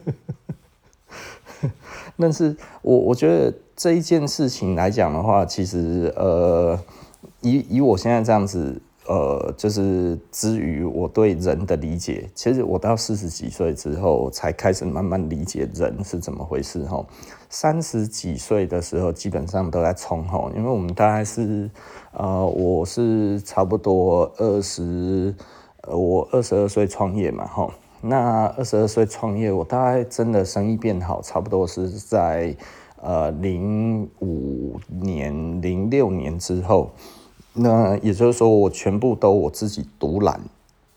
[2.18, 6.78] 但是我我觉得这一件事情来讲的话，其实呃，
[7.40, 8.80] 以以我现在这样子。
[9.06, 17.04] 呃，就是之于我对人的理解，其实我到四十几岁之后才开始慢慢理解人是怎么回事哈。
[17.48, 21.68] 三十几岁的时候基本上都在冲吼，因为我们大概是
[22.12, 25.34] 呃，我是差不多二十，
[25.80, 27.68] 呃，我二十二岁创业嘛哈。
[28.02, 32.56] 那二十二岁创业，我大概真的生意变好，差不多是在
[33.02, 36.90] 呃零五年、零六年之后。
[37.52, 40.40] 那也就是说，我全部都我自己独揽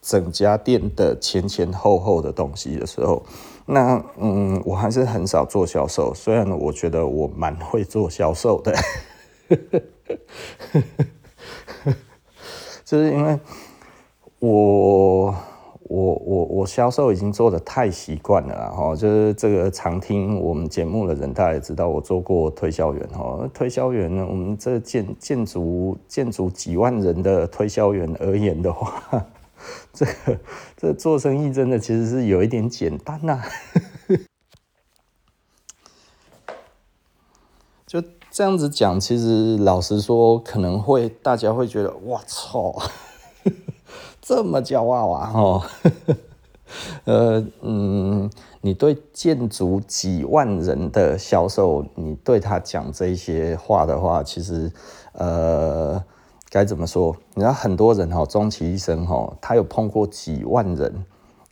[0.01, 3.23] 整家店的前前后后的东西的时候，
[3.65, 6.13] 那嗯，我还是很少做销售。
[6.13, 8.73] 虽然我觉得我蛮会做销售的，
[12.85, 13.39] 就是因为
[14.39, 15.35] 我。
[15.93, 23.47] 我我我销售已经做得太习惯了哈，就是这个常听我们节目的人，大家也知道我做过推销员哈。
[23.53, 29.23] 推销员呢，我们这建建筑建筑几万人的推销员而言的话，
[29.93, 30.39] 这个
[30.75, 33.39] 这做生意真的其实是有一点简单呐。
[37.85, 38.01] 就
[38.31, 42.73] 这样子讲，其实老实说，可能会大家会觉得，哇操！
[44.25, 45.25] 这么骄傲啊！
[45.27, 45.69] 哈，
[47.03, 48.31] 呃，嗯，
[48.61, 54.71] 你对建筑几万人的销售，你对他讲这些话的话，其实，
[55.11, 56.01] 呃，
[56.49, 57.13] 该怎么说？
[57.33, 61.05] 你知道很多人哈，终其一生哈，他有碰过几万人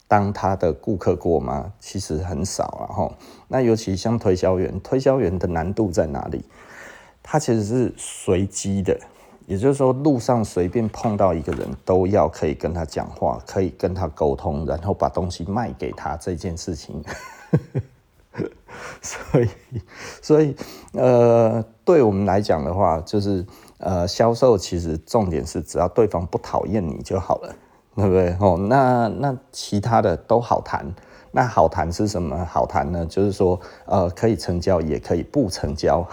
[0.08, 1.74] 当他的顾客过吗？
[1.82, 3.12] 其实很少啊哈。
[3.50, 6.46] 那尤其像推销员，推销员的难度在哪里？
[7.22, 8.98] 他其实是随机的，
[9.48, 17.04] 也就是说，路上随便碰到一个人都要可以跟他讲话，可以跟他沟通，然后把东西卖给他这件事情。
[19.02, 19.50] 所以，
[20.22, 20.56] 所以，
[20.94, 23.46] 呃，对我们来讲的话，就是。
[23.84, 27.56] 呃，销售其实重点是只要对方不讨厌你就好了，
[27.96, 28.38] 对不对？
[28.40, 30.86] 哦，那那其他的都好谈。
[31.32, 33.04] 那好谈是什么好谈呢？
[33.08, 36.08] 就是说，呃，可以成交，也可以不成交。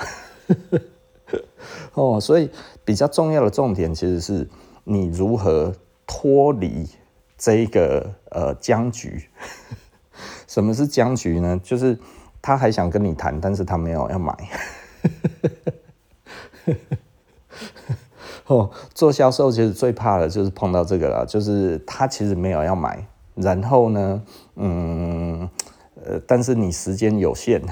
[1.94, 2.50] 哦，所以
[2.84, 4.48] 比较重要的重点其实是
[4.84, 5.74] 你如何
[6.06, 6.88] 脱离
[7.36, 9.28] 这一个呃僵局。
[10.46, 11.60] 什么是僵局呢？
[11.62, 11.98] 就是
[12.40, 14.34] 他还想跟你谈，但是他没有要买。
[18.46, 24.22] 哦，做销售其实最怕的就是碰到这个了，就是他其实没有要买，然后呢，
[24.56, 25.48] 嗯，
[26.02, 27.62] 呃，但是你时间有限，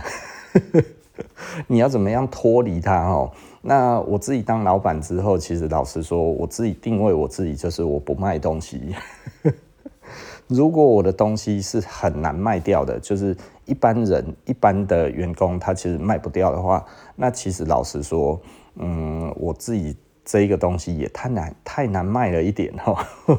[1.66, 3.30] 你要怎么样脱离他哦？
[3.62, 8.94] 那我自己当老板之后，其实老实说，我自己定位我自己就是我不卖东西。
[10.48, 16.84] 如果我的东西是很难卖掉的，就是一般人一般的员工他其实卖不掉的话，
[17.16, 18.40] 那其实老实说。
[18.78, 19.96] 嗯，我自己
[20.26, 23.06] 这一个东西也太难太难卖了一点哈。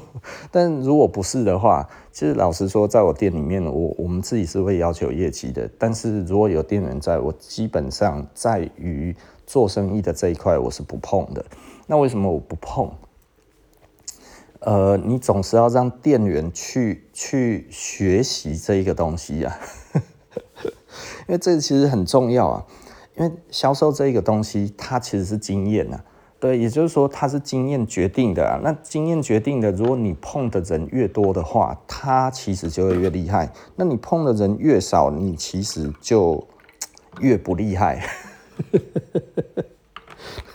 [0.50, 5.69] 但如果不是的话，其实老实说，在我店里面，我我们自己是会要求业绩的。
[5.78, 9.13] 但是如果有店员在，我基本上在于
[9.45, 11.45] 做生意的这一块，我是不碰的。
[11.86, 12.89] 那为什么我不碰？
[14.62, 19.60] 呃，你总是要让店员去去学习这一个东西呀，
[21.28, 22.65] 因为这其实很重要啊。
[23.15, 26.04] 因为销售这个东西，它其实是经验啊，
[26.39, 28.60] 对，也就是说它是经验决定的。
[28.63, 33.52] 那经验决定的，如果你碰的人越多的话，它其实就会越厉害。
[33.76, 36.47] 那你碰的人越少，你其实就
[37.19, 38.08] 越不厉害。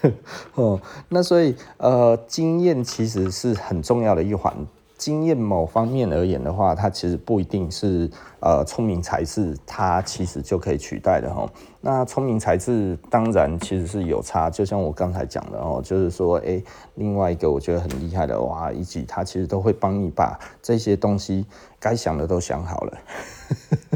[0.55, 4.55] 哦，那所以呃，经验其实是很重要的一环。
[5.03, 11.45] 经验某方面而言的话，它其实不一定是呃聪明才智，它其实就可以取代的哈。
[11.81, 16.63] 那聪明才智当然其实是有差，就像我刚才讲的哦，就是说，哎，
[16.95, 21.45] 另外一个我觉得很厉害的哇，以及他其实都会帮你把这些东西
[21.81, 22.99] 该想的都想好了，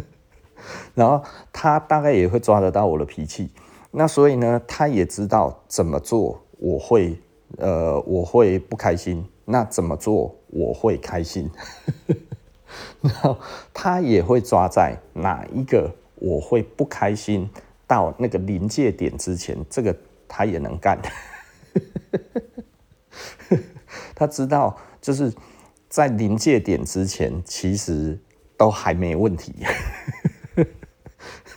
[0.92, 3.48] 然后他大概也会抓得到我的脾气，
[3.92, 7.16] 那所以呢，他也知道怎么做我会
[7.58, 9.24] 呃我会不开心。
[9.46, 11.50] 那怎么做我会开心？
[13.00, 13.38] 然后
[13.72, 17.48] 他也会抓在哪一个我会不开心
[17.86, 19.96] 到那个临界点之前，这个
[20.28, 21.00] 他也能干。
[24.14, 25.32] 他知道就是
[25.88, 28.18] 在临界点之前，其实
[28.56, 29.54] 都还没问题。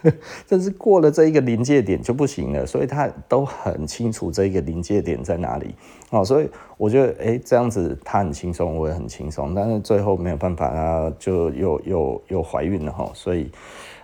[0.47, 5.75] 但是过了这一个临界点就不行了，所以他都很清楚这一个临界点在哪里
[6.09, 13.51] 哦，所以我觉得哎，这样子他很轻松，我也很轻松，但是最后没有办法，他就又又又怀孕了哈，所以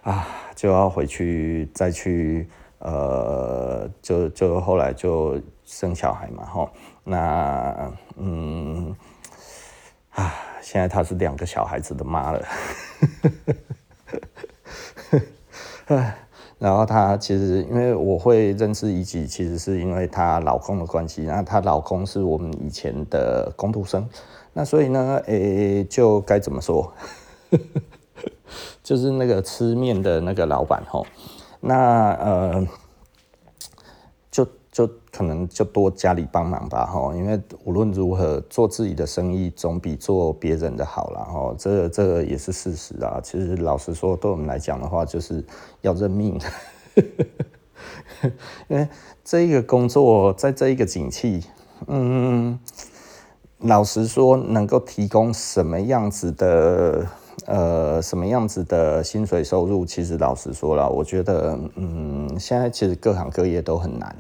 [0.02, 2.48] 啊就要回去再去
[2.80, 6.72] 呃，就就后来就生小孩嘛哈，
[7.04, 8.96] 那嗯
[10.12, 12.46] 啊，现在她是两个小孩子的妈了。
[15.86, 16.18] 唉，
[16.60, 21.24] 然后她其实因为我会认识一吉，其实是因为她老公的关系。
[21.24, 24.08] 那她老公是我们以前的工读生，
[24.54, 26.92] 那所以呢，诶，就该怎么说，
[28.84, 31.06] 就是那个吃面的那个老板吼，
[31.60, 32.68] 那呃。
[35.16, 43.22] 可能就多家里帮忙吧，哈，因为无论如何做自己的生意总比做别人的好了，哈，这这也是事实啊。
[43.24, 45.42] 其实老实说，对我们来讲的话，就是
[45.80, 46.38] 要认命，
[48.68, 48.86] 因为
[49.24, 51.46] 这一个工作在这一个景气，
[51.88, 52.60] 嗯，
[53.60, 57.08] 老实说，能够提供什么样子的
[57.46, 64.14] 呃什么样子的薪水收入，其实老实说了，我觉得，嗯，现在其实各行各业都很难。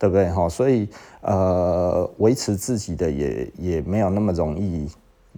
[0.00, 0.48] 对不对哈？
[0.48, 0.88] 所以
[1.20, 4.88] 呃，维持自己的也也没有那么容易，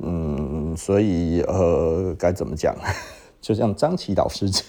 [0.00, 2.72] 嗯，所以呃，该怎么讲？
[3.42, 4.64] 就像张琪老师讲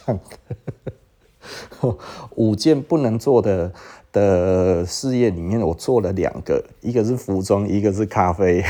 [1.79, 1.95] 的，
[2.33, 3.71] 五件不能做的
[4.11, 8.63] 的事业里面，我做了两个，一个是服装，一个是咖啡，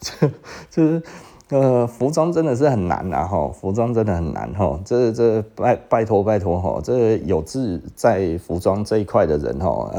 [0.00, 0.28] 就
[0.68, 1.02] 就是。
[1.50, 9.92] 呃，服装真的是很难啊，哈，服装真的很难，哈，这这拜拜托拜托，哈，这有志在服装这一块的人，哈，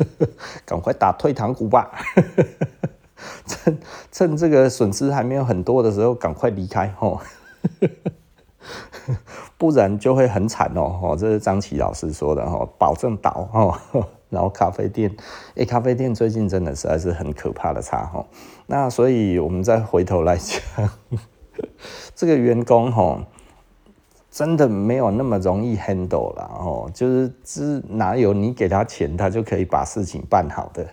[0.64, 1.90] 赶快打退堂鼓吧，
[3.46, 3.78] 趁
[4.10, 7.20] 趁这个损失还没有很多的时候，赶快离开哈，
[9.58, 10.98] 不然就会很惨哦。
[11.02, 14.06] 哦，这是张琪老师说的哈，保证倒哦。
[14.28, 15.14] 然后咖啡店，
[15.54, 18.26] 哎，咖啡店最近真的实在是很可怕的差哈。
[18.66, 20.90] 那所以我们再回头来讲，
[22.14, 23.24] 这个员工哈，
[24.28, 26.90] 真的没有那么容易 handle 了哦。
[26.92, 30.86] 就是是哪有你给他钱，他就可以把事情办好的？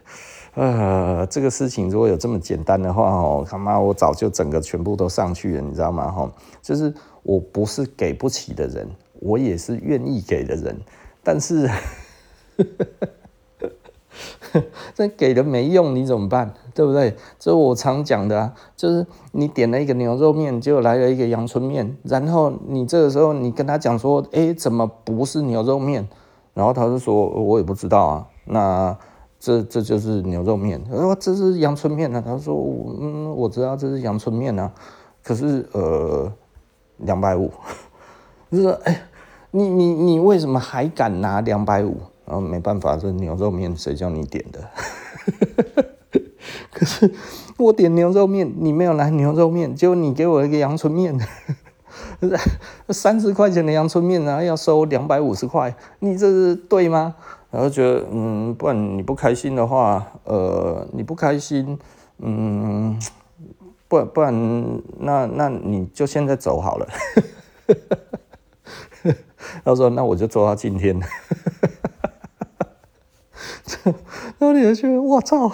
[0.53, 6.11] 呃，这个事情如果有这么简单的话哦，他妈我早就整个全部都上去了，你知道吗？
[6.11, 6.31] 哈，
[6.61, 10.79] 就是我不是给不起的人，我也是愿意给的人，
[11.23, 11.67] 但是。
[14.93, 16.53] 这给了没用，你怎么办？
[16.73, 17.15] 对不对？
[17.39, 26.07] 这我常讲的啊，就是你点了一个牛肉面，就来了一个阳春面，然后你这个时候你跟他讲说，哎，怎么不是牛肉面？
[26.53, 28.27] 然后他就说，我也不知道啊。
[28.45, 28.95] 那
[29.39, 32.21] 这这就是牛肉面，他说这是阳春面啊。
[32.25, 32.55] 他说，
[32.99, 34.71] 嗯，我知道这是阳春面啊，
[35.23, 36.31] 可是呃，
[36.97, 37.51] 两百五。
[38.51, 39.01] 就是说，哎，
[39.49, 41.97] 你你你为什么还敢拿两百五？
[42.25, 44.69] 然后没办法，这牛肉面谁叫你点的？
[46.71, 47.11] 可是
[47.57, 51.17] 我点牛肉面，你没有来牛肉面，结果你给我一个阳春面，
[52.89, 57.15] 三十块钱的阳春面，然后要收两百五十块，你这是对吗？
[57.51, 61.77] 然后觉得，嗯，不然你不开心的话，呃，你不开心，
[62.17, 62.99] 嗯，
[63.87, 66.87] 不然不然，那那你就现在走好了。
[69.63, 70.99] 他说，那我就做到今天。
[74.39, 75.51] 然后你就觉得我操，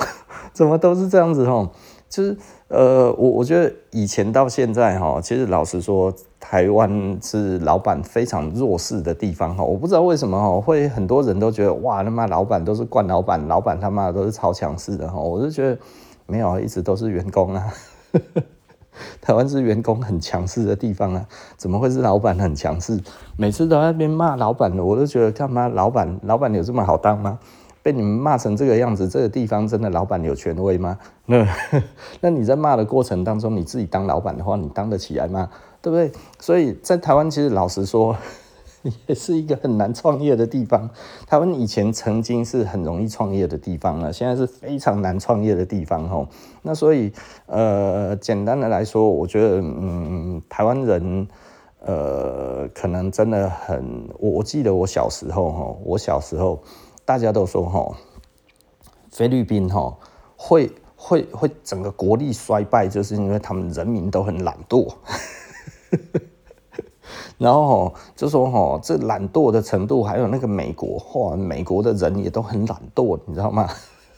[0.53, 1.69] 怎么都是这样子哈？
[2.07, 2.35] 就是
[2.69, 9.63] 呃，我我觉得以前到现在哈，其实老实说，台湾是老板非常弱势的地方哈。
[9.63, 15.19] 我不知道为什么哈，会很多人都觉得哇，他妈老板都是惯老板，老板他妈都是超强势的哈。
[15.19, 15.77] 我就觉得
[16.25, 17.73] 没有，一直都是员工啊。
[19.21, 21.25] 台湾是员工很强势的地方啊，
[21.57, 22.99] 怎么会是老板很强势？
[23.37, 25.67] 每次都在那边骂老板的，我都觉得干嘛？
[25.67, 27.37] 老板老板有这么好当吗？
[27.81, 30.97] 被你们骂成这个样子，这个地方真的老板有权威吗？
[31.25, 31.47] 那
[32.21, 35.49] 那你在骂的过程当中，你自己当老板的话，你当得起来吗？
[35.81, 36.11] 对不对？
[36.39, 38.15] 所以在台湾，其实老实说，
[39.07, 40.89] 也是一个很难创业的地方。
[41.25, 46.27] 台湾以前曾经是很容易创业的地方了，现在是非常难创业的地方吼。
[46.61, 47.13] 那所以
[47.45, 51.27] 呃，简单的来说，我觉得嗯，台湾人
[51.79, 56.61] 呃，可能真的很，我我记得我小时候哈，我小时候。
[57.09, 57.97] 大家都说哈，
[59.09, 59.97] 菲律宾哈
[60.37, 64.93] 会会会整个国力衰败，就是因为他们人民都很懒惰。
[67.39, 73.67] 然后就说哈，这懒惰的程度，还有那个美国，哇，美国的人也都很懒惰，你知道吗？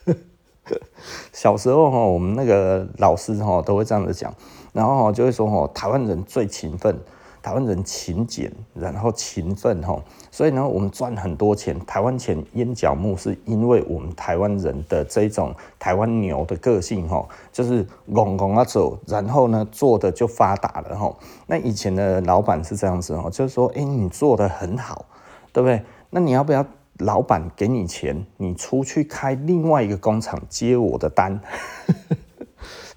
[1.32, 4.36] 小时候哈，我们那个老师哈都会这样子讲，
[4.74, 7.00] 然后就会说哈，台湾人最勤奋。
[7.44, 10.00] 台湾人勤俭，然后勤奋哈，
[10.32, 11.78] 所以呢，我们赚很多钱。
[11.86, 21.18] 台湾钱淹脚木，是因为我们台湾人的这种台湾牛的个性吼，就是拱拱啊走，然后呢做的就发达了吼。
[21.46, 25.06] 那以前的老板是这样子吼，就是说，哎，你做的很好，
[25.52, 25.84] 对不对？
[26.10, 26.66] 那你要不要
[27.00, 31.40] 老板给你钱，你出去开另外一个工厂接我的单？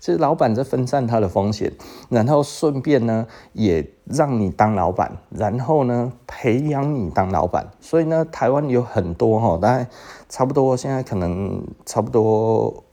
[0.04, 1.72] 其实老板在分散他的风险，
[2.10, 7.66] 然后顺便呢也让你当老板，然后呢培养你当老板。
[7.80, 9.88] 所以呢，台湾有很多哈，大概
[10.28, 12.84] 差不多现在可能差不多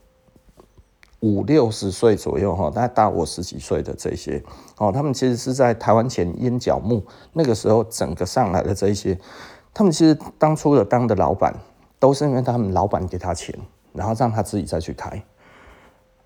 [1.20, 4.42] 五六十岁左右哈，大概大我十几岁的这些
[4.78, 7.04] 哦，他们其实是在台湾前淹脚木
[7.34, 9.18] 那个时候整个上来的这一些，
[9.74, 11.54] 他们其实当初的当的老板
[11.98, 13.54] 都是因为他们老板给他钱，
[13.92, 15.22] 然后让他自己再去开。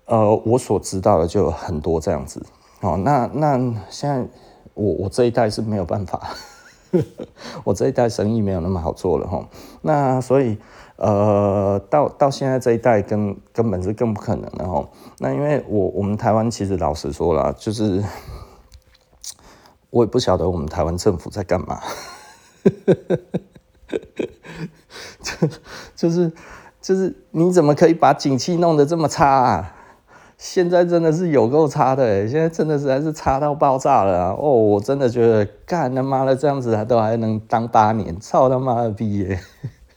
[0.07, 2.41] 呃，我所知道的就有很多这样子，
[2.79, 3.57] 哦，那那
[3.89, 4.25] 现在
[4.73, 6.29] 我我这一代是没有办法，
[7.65, 9.45] 我这一代生意没有那么好做了哈，
[9.81, 10.57] 那所以
[10.95, 14.87] 呃，到到现在这一代根根本是更不可能的哈，
[15.19, 18.01] 那因为我我们台湾其实老实说了，就是
[19.89, 21.81] 我也不晓得我们台湾政府在干嘛，
[25.21, 25.47] 就
[25.97, 26.31] 就是
[26.81, 29.73] 就是你怎么可以把景气弄得这么差啊？
[30.37, 34.29] 现在真的是有够差的，现在真的实在是差到爆炸了！
[34.33, 39.39] 哦，我真的觉得干他妈的这样子还都还能当八年，操他妈的逼耶！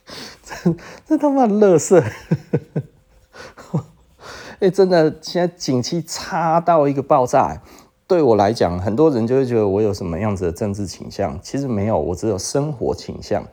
[0.43, 0.75] 这
[1.05, 2.03] 这他妈乐色！
[4.59, 7.61] 哎， 真的现在景气差到一个爆炸。
[8.07, 13.43] 对我来讲，很多人就会觉得我有什么样子的政治倾向，其实没有，我只有生活倾向。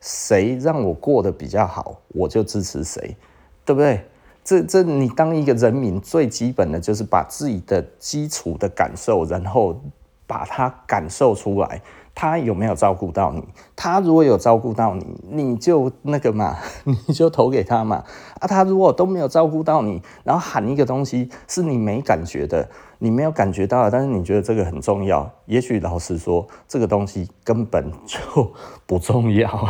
[0.00, 3.16] 谁让我过得比较好，我就支持谁，
[3.64, 4.04] 对不对？
[4.46, 9.76] 这这，你当一个人民最基本的就是把自己的基础的感受，然后
[10.24, 11.82] 把它感受出来。
[12.14, 13.42] 他有没有照顾到你？
[13.74, 18.04] 他如果有照顾到你，你就那个嘛， 你就投给他嘛。
[18.38, 22.68] 啊，他如果都没有照顾到你，然后喊一个东西是你没感觉的，
[23.00, 25.28] 你没有感觉到，但是你觉得这个很重要。
[25.46, 28.52] 也许老实说，这个东西根本就
[28.86, 29.50] 不重要。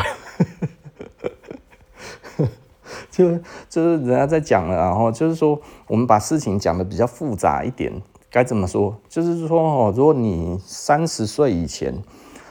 [3.10, 3.36] 就
[3.68, 7.92] 就是人家在讲了，然后就是说，我们把事情讲得比较复杂一点，
[8.30, 8.96] 该怎么说？
[9.08, 12.02] 就是说哦，如果你三十岁以前。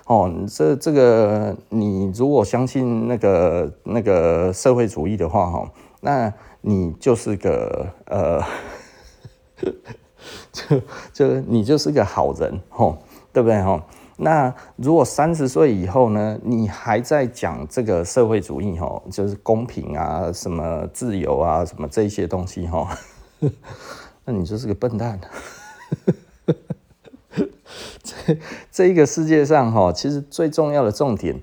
[0.07, 5.67] 哦，这这个你如果相信那个那个社会主义的话，哈，
[6.01, 6.31] 那
[6.61, 8.39] 你就是个呃，
[10.53, 10.79] 就
[11.11, 12.99] 就你就是个好人，吼，
[13.33, 13.81] 对不对，吼？
[14.17, 22.97] 那如果三十岁以后呢，你还在讲这个社会主义，哈，就是公平啊，什么自由啊，什么这些东西，哈，
[24.23, 25.19] 那你就是个笨蛋。
[28.01, 28.37] 这
[28.71, 31.41] 这一个世界上哈，其实最重要的重点，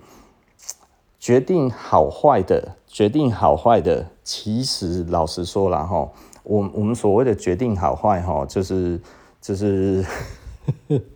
[1.18, 6.08] 决定好坏的，决定好坏的，其实老实说了哈，
[6.42, 9.00] 我我们所谓的决定好坏哈，就是
[9.40, 10.04] 就是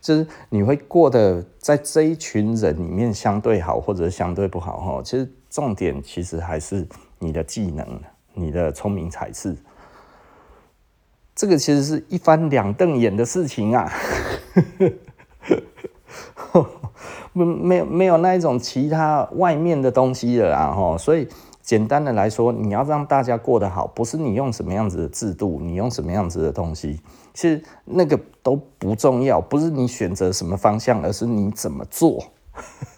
[0.00, 5.02] 就是你会过得在这一群人里面相对好，或者相对不好哈。
[5.02, 6.86] 其实重点其实还是
[7.18, 7.86] 你的技能，
[8.32, 9.56] 你的聪明才智。
[11.34, 13.90] 这个其实是一翻两瞪眼的事情啊，
[17.32, 21.26] 没没有没有那一种其他外面的东西了啊哈，所以
[21.60, 27.00] 简单的来说，你要让大家过得好，不是你用什么样子的制度，你用什么样子的东西，
[27.34, 32.32] 其实那个都不重要，不是你选择什么方向，而是你怎么做。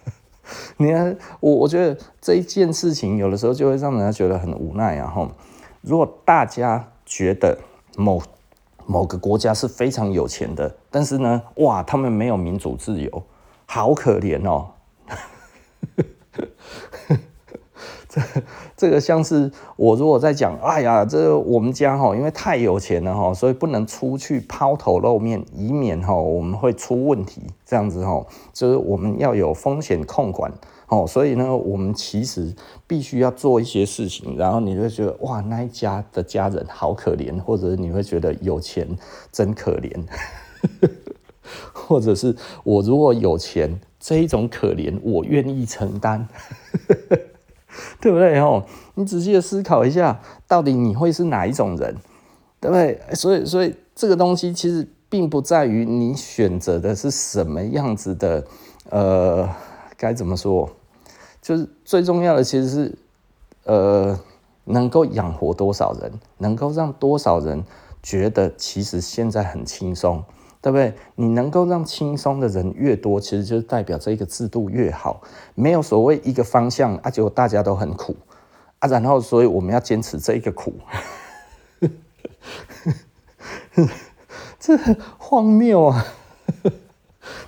[0.77, 5.29] 你看，我我觉得这一件事情有的时候就会让人家觉得很无奈啊哈，
[5.81, 7.57] 如果大家觉得。
[7.99, 8.21] 某
[8.85, 13.23] 某个国家是非常有钱的，但是呢，哇，他们没有民主自由，
[13.65, 14.69] 好可怜哦。
[18.75, 27.41] 这个像是我如果在讲，哎呀，这我们家哈，因为太有钱了哈，所以不能出去抛头露面，以免哈我们会出问题。
[27.65, 30.51] 这样子哈，就是我们要有风险控管。
[30.89, 32.55] 哦，所以呢，我们其实
[32.87, 38.87] 必须要做一些事情，然后你会觉得哇，那一家的家人好可怜，或者你会觉得有钱
[39.29, 39.91] 真可怜，
[41.73, 46.25] 或者是我如果有钱，这一种可怜我愿意承担，
[48.01, 48.39] 对不对？
[48.39, 48.63] 哦，
[48.95, 51.95] 你仔细的思考一下，到底你会是哪一种人，
[52.59, 52.99] 对不对？
[53.13, 58.45] 所以，所以这个东西其实并不在于你选择的是什么样子的，
[58.89, 59.49] 呃。
[59.99, 60.69] 该怎么说？
[61.41, 62.95] 就是最重要的，其实是，
[63.63, 64.19] 呃，
[64.65, 67.63] 能够养活多少人，能够让多少人
[68.03, 70.23] 觉得其实现在很轻松，
[70.67, 70.93] 对不对？
[71.15, 75.21] 你能够让轻松的人越多，其实就是代表这个制度越好。
[75.55, 78.13] 没有所谓一个方向啊，结果大家都很苦
[78.79, 80.73] 啊，然后所以我们要坚持这一个苦，
[84.59, 84.77] 这
[85.17, 86.05] 荒谬啊！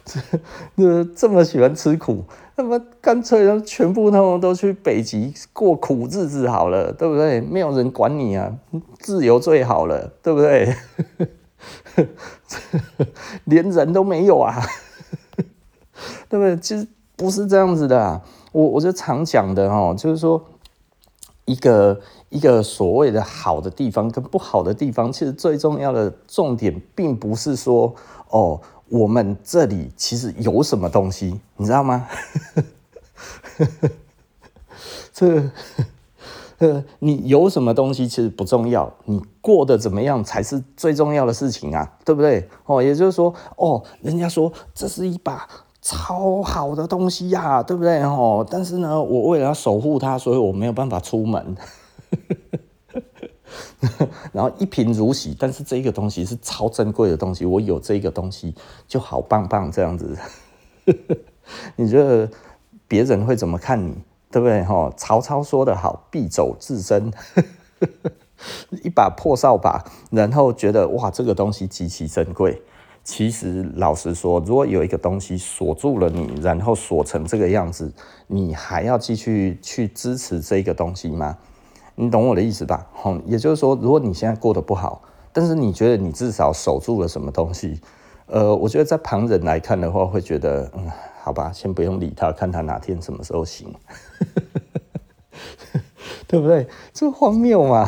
[0.05, 2.23] 这这么喜欢吃苦，
[2.55, 7.41] 那么干脆让全部他们都去北极过苦日子好了，对不对？
[7.41, 8.55] 没有人管你啊，
[8.99, 10.73] 自由最好了，对不对？
[13.45, 14.55] 连人都没有啊，
[16.27, 16.57] 对不对？
[16.57, 18.21] 其实不是这样子的，
[18.51, 20.43] 我我就常讲的哦，就是说
[21.45, 27.95] 一个一个所谓的好的地方跟不好的地方，其实最重要的重点并不是说
[28.29, 28.59] 哦。
[28.91, 32.07] 我们这里其实有什么东西，你知道吗？
[35.13, 35.43] 这
[36.59, 42.47] 呃， 你有什么东西其实不重要，你过得怎么样才是最重要的事情啊，对不对？
[42.65, 45.47] 哦，也就是说，哦，人家说这是一把
[45.81, 48.01] 超好的东西呀，对不对？
[48.03, 51.55] 哦，但是呢，我为了要守护它，所以我没有办法出门。
[54.33, 58.53] 然后一贫如洗，但是这个东西是超珍贵的东西，我有这个东西
[58.87, 60.17] 就好棒棒这样子。
[61.77, 62.29] 你觉得
[62.87, 63.95] 别人会怎么看你？
[64.31, 64.63] 对不对？
[64.63, 67.11] 哈，曹操说得好，敝帚自珍，
[68.83, 72.61] 一把破扫把，然后觉得哇，这个东西极其珍贵。
[73.03, 77.91] 其实老实说，如果有一个东西锁住了你，然后锁成这个样子，
[78.27, 81.37] 你还要继续去支持这个东西吗？
[81.95, 82.87] 你懂我的意思吧？
[82.93, 85.01] 好，也就是说，如果你现在过得不好，
[85.33, 87.81] 但是你觉得你至少守住了什么东西，
[88.27, 90.91] 呃，我觉得在旁人来看的话，会觉得，嗯，
[91.29, 93.71] 好吧，先不用理他，看他哪天什么时候醒，
[96.25, 96.67] 对不对？
[96.91, 97.87] 这荒谬嘛！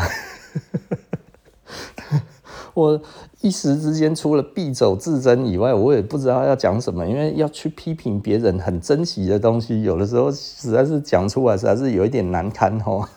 [2.76, 3.02] 我
[3.40, 13.10] 一时之间除了敝帚自珍以外，我也不知道要讲什么，因为要去批评别人很珍惜的东西，有的时候实在是讲出来实在是有一点难堪哦。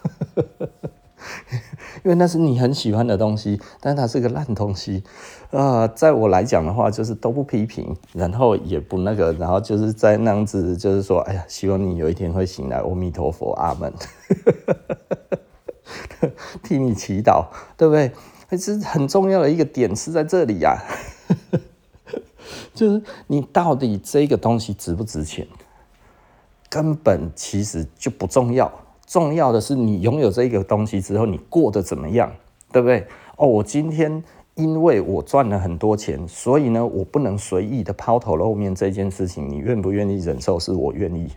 [2.04, 5.02] 因为那是你很喜欢的东西，但它是个烂东西，
[5.50, 13.90] 啊、在我来讲的话，就是都不批评，然后也不那个，然后就是在那样子，就是说，哎呀，希望你有一天会醒来，阿弥陀佛，阿门，
[16.62, 17.46] 替你祈祷，
[17.76, 18.12] 对不对？
[18.50, 21.58] 这是很重要的一个点是在这里呀、啊，
[22.74, 25.46] 就是你到底这个东西值不值钱，
[26.68, 28.70] 根本其实就不重要。
[29.14, 32.32] 重要的是你拥有这个东西之后，你过得怎么样，
[32.72, 33.06] 对不对？
[33.36, 34.20] 哦，我今天
[34.56, 40.58] 因为我赚了很多钱，所以呢，我不能随意的抛头露面这件事情，你愿不愿意忍受？
[40.58, 41.30] 是我愿意。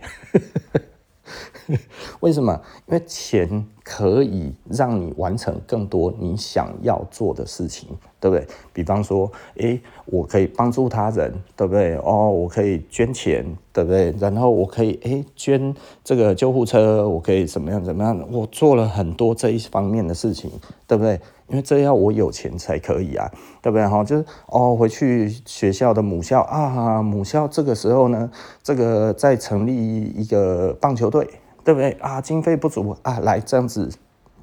[2.18, 2.60] 为什么？
[2.88, 7.90] 因为钱可以让你完成更多你想要做的事情，
[8.20, 8.46] 对不对？
[8.72, 11.96] 比方说，诶，我可以帮助他人，对不对？
[11.96, 14.14] 哦，我可以捐钱，对不对？
[14.18, 18.28] 然后我可以诶捐这个救护车，我可以怎么样怎么样？
[18.30, 20.50] 我做了很多这一方面的事情，
[20.86, 21.20] 对不对？
[21.48, 23.30] 因为这要我有钱才可以啊，
[23.62, 23.86] 对不对？
[23.86, 28.30] 哈，就是哦，回去学校的母校啊，母校这个时候呢，
[28.62, 31.28] 这个再成立一个棒球队。
[31.64, 32.18] 对不对啊？
[32.18, 33.90] 经费不足啊，来这样子，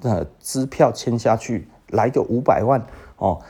[0.03, 2.79] 呃，支票签下去，来个五百万
[3.17, 3.41] 哦。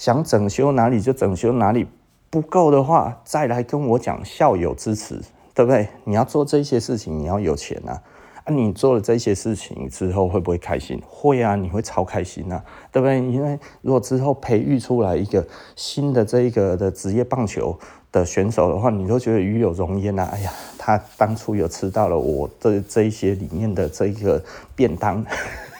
[0.00, 1.86] 想整修哪里就整修哪里，
[2.30, 5.20] 不够的话再来跟我讲，校友支持，
[5.52, 5.86] 对不对？
[6.04, 8.00] 你要做这些事情，你要有钱啊。
[8.44, 10.98] 啊，你做了这些事情之后会不会开心？
[11.06, 13.18] 会啊，你会超开心啊，对不对？
[13.18, 15.46] 因为如果之后培育出来一个
[15.76, 17.78] 新的这一个的职业棒球
[18.10, 20.26] 的选手的话，你都觉得与有荣焉呐！
[20.32, 24.42] 哎呀，他当初有吃到了我这这一些里面的这一个
[24.74, 25.22] 便当，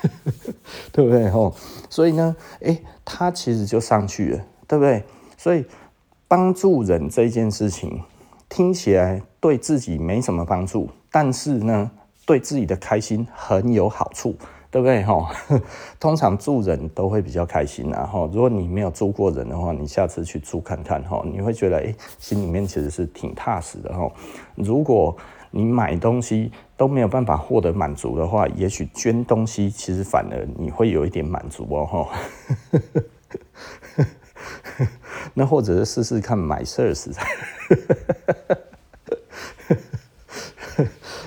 [0.93, 1.29] 对不对？
[1.31, 1.55] 吼，
[1.89, 5.03] 所以呢，哎，他其实就上去了，对不对？
[5.37, 5.65] 所以
[6.29, 8.03] 帮助人这件事情
[8.49, 11.91] 听起来对自己没什么帮助，但是呢，
[12.27, 14.35] 对自己的开心很有好处。
[14.73, 15.29] 对不对哈？
[15.99, 18.21] 通常助人都会比较开心啊哈。
[18.33, 24.09] 如果你没有助过人的话，你下次去助看看哈，你会觉得哎，心里面其实是挺踏实的哈。
[24.55, 25.17] 如果
[25.51, 32.09] 你买东西都没有办法获得满足的话，也许捐东西其实反而你会有一点满足哦哈。
[35.35, 37.13] 那或者是试试看买 SARS。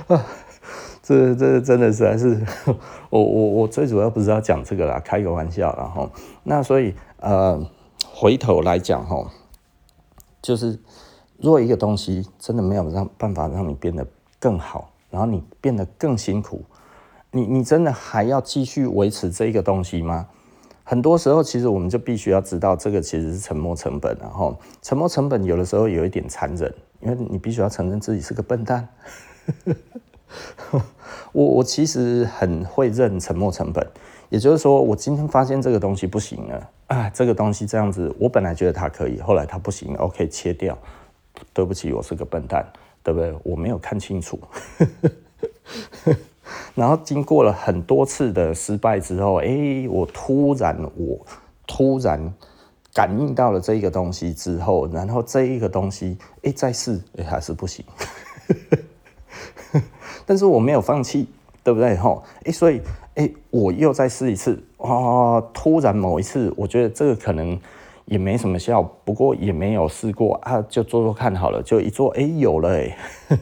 [1.01, 2.41] 这这真的是还是
[3.09, 6.09] 我我我最主要不是要讲这个啦，开个玩笑啦哈。
[6.43, 7.61] 那所以呃，
[8.13, 9.29] 回头来讲哈，
[10.41, 10.79] 就是
[11.43, 14.07] 如果一个东西真的没有让办法让你变得
[14.39, 16.63] 更好，然后你变得更辛苦，
[17.31, 20.25] 你你真的还要继续维持这个东西吗？
[20.85, 28.87] 很多时候其实我们就必须要知道，这个其实是沉没成本，然后沉没成本有的时候有一点残忍，因为你必须要承认自己是个笨蛋。
[31.33, 33.85] 我我其实很会认沉没成本，
[34.29, 40.77] 也就是说，我今天发现这个东西不行了啊，这个东西这样子，我本来觉得它可以，后来它不行，OK，切掉。
[41.53, 42.65] 对不起，我是个笨蛋，
[43.03, 43.33] 对不对？
[43.43, 44.39] 我没有看清楚。
[46.75, 51.25] 然后经过了很多次的失败之后，哎，我突然我
[51.67, 52.33] 突然
[52.93, 57.85] 感应到了这个东西之后，然后这一个东西，哎，再试，哎，还是不行。
[60.25, 61.27] 但是我没有放弃，
[61.63, 61.95] 对不对？
[61.97, 62.81] 吼，哎，所以，
[63.15, 65.41] 哎，我又再试一次，哇！
[65.53, 67.59] 突然某一次，我觉得这个可能
[68.05, 72.97] 也没什么效，不过也没有试过啊，就做做看好了，就一做，哎，有了，哎，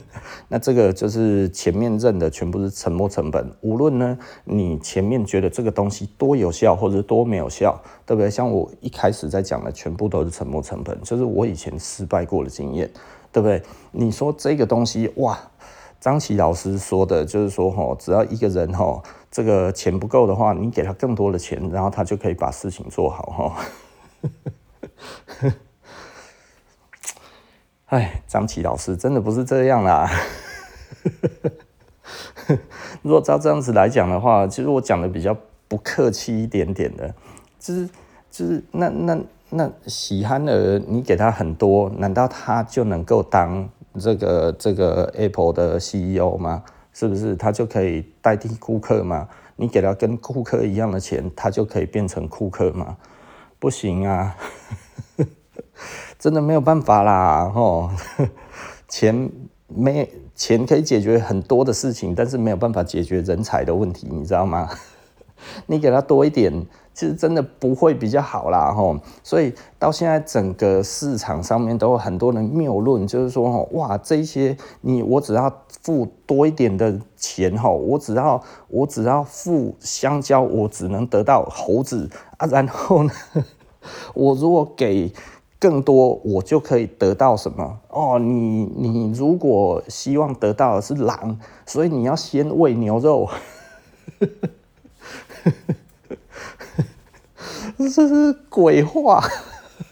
[0.48, 3.52] 那这个就是前面认的全部是沉没成本。
[3.62, 8.30] 无论呢，你前面觉得这个东西多有效，或者多没有效，对不对？
[8.30, 12.90] 像我一开始在讲的，全部都是沉没成本，就是我以前失败过的经验，
[13.32, 13.62] 对不对？
[13.92, 15.38] 你说这个东西，哇！
[16.00, 19.00] 张琪老师说的，就是说，哈，只要一个人，哈，
[19.30, 23.56] 这个钱不够的话，你给他更多的钱，然后他就可以把事情做好，哈。
[27.88, 30.10] 哎，张琦老师真的不是这样啦。
[33.02, 35.36] 如果照这样子来讲的话，其实我讲的比较
[35.68, 37.14] 不客气一点点的，
[37.60, 37.90] 就是
[38.30, 39.20] 就是那那
[39.50, 43.68] 那喜憨儿，你给他很多，难道他就能够当？
[44.00, 46.64] 这个这个 Apple 的 CEO 吗？
[46.94, 49.28] 是不是他就可以代替库克吗？
[49.58, 52.96] 你给他跟库克一样的钱，他就可以变成库克吗？
[53.62, 54.36] 不行啊，
[56.18, 57.48] 真的没有办法啦！
[57.54, 57.92] 吼，
[58.90, 59.30] 钱
[59.68, 64.68] 没钱可以解决很多的事情，但是没有办法解决人才的问题，你知道吗？
[65.68, 66.66] 你给他多一点。
[66.94, 83.12] 其实真的不会比较好啦，吼，所以到现在整个市场上面都有很多人谬论，就是说，吼，哇，这些你我只要付多一点的钱，吼，我只要我只要付香蕉，我只能得到猴子啊，然后呢，
[84.14, 85.12] 我如果给
[85.58, 87.80] 更多，我就可以得到什么？
[87.88, 93.30] 哦，你你如果希望得到的是狼，所以你要先喂牛肉。
[97.78, 99.24] 这是鬼话，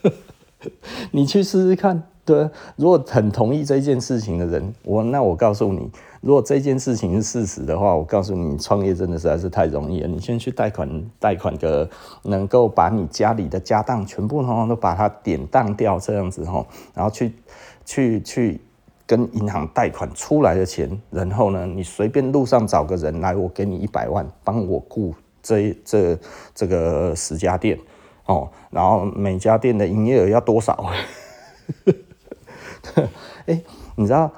[1.12, 2.04] 你去试试看。
[2.26, 5.90] 对，如果很同意这件事情的人，我那我告诉你，
[6.22, 10.08] 如果这件事情是事实的话，我告诉你，创业真的实在是太容易了。
[10.08, 11.90] 你先去贷款，贷款个
[12.22, 16.64] 能够把你家里的家当全部通通都把它典当掉，这样子齁，
[16.94, 17.34] 然后去
[17.84, 18.62] 去去
[19.08, 25.16] 跟银行贷款出来的钱，然后呢，你随便路上找个人来，我给你一百万，帮我顾。
[25.42, 26.18] 这这
[26.54, 27.80] 这个十家店
[28.26, 30.92] 哦，然后每家店的营业额要多少？
[33.48, 33.62] 哎，
[33.96, 34.32] 你知道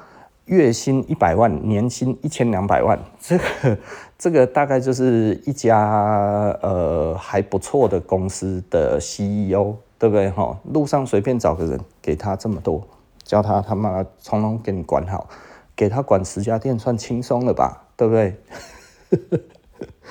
[0.45, 3.77] 月薪一百万，年薪一千两百万，这个
[4.17, 10.29] 这个大概就是一家呃还不错的公司的 CEO，对不对？
[10.31, 12.81] 哈，路上随便找个人，给他这么多，
[13.23, 15.29] 叫他他妈从头给你管好，
[15.75, 17.83] 给他管十家店算轻松了吧？
[17.95, 18.35] 对不对？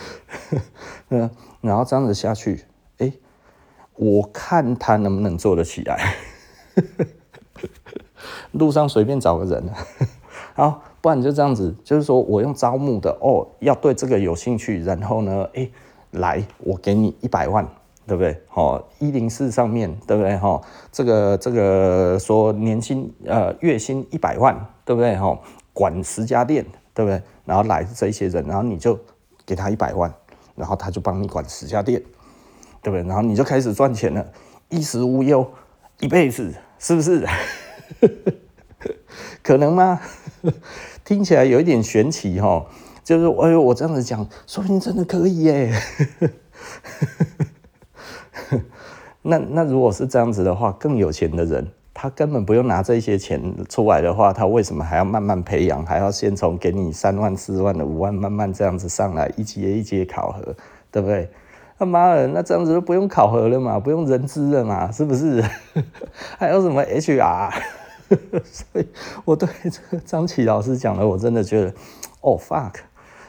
[1.11, 1.31] 嗯，
[1.61, 2.65] 然后这样子下去，
[2.99, 3.13] 哎，
[3.97, 6.15] 我看他能不能做得起来。
[8.53, 9.63] 路上随便找个人，
[10.55, 15.69] 好，不然就这样子，就是说我用招募的哦，要对这个有兴趣，然后呢，哎，
[16.13, 17.67] 来，我给你一百万，
[18.07, 18.41] 对不对？
[18.55, 20.37] 哦，一零四上面，对不对？
[20.37, 20.61] 哈，
[20.93, 25.17] 这个这个说年薪呃月薪一百万，对不对？
[25.17, 25.39] 哈，
[25.73, 27.23] 管十家店，对不对？
[27.45, 28.99] 然后来这些人，然后你就。
[29.51, 30.15] 给他一百万，
[30.55, 32.01] 然后他就帮你管十家店，
[32.81, 33.03] 对不对？
[33.03, 34.25] 然后你就开始赚钱了，
[34.69, 35.45] 衣食无忧，
[35.99, 37.27] 一辈子，是不是？
[39.43, 40.01] 可能吗？
[41.05, 42.65] 听起来有一点玄奇哈，
[43.03, 45.75] 就是哎呦，我这样子讲，说不定真的可以耶。
[49.23, 51.73] 那那如果是这样子的话，更有钱的人。
[52.03, 53.39] 他根本不用拿这些钱
[53.69, 55.85] 出来的话，他为什么还要慢慢培养？
[55.85, 60.57] 还要先从给你三万、四万的五万，慢慢这样子上来，一阶一阶考核，
[60.91, 61.29] 对不对？
[61.79, 65.45] 他妈的，那这样子就不用考核了嘛，不用人资了嘛，是不是？
[66.41, 67.53] 还有什么 HR？
[68.51, 68.87] 所以
[69.27, 71.75] 我对这个张琪老师讲的，我真的觉得，
[72.23, 72.77] 哦、fuck。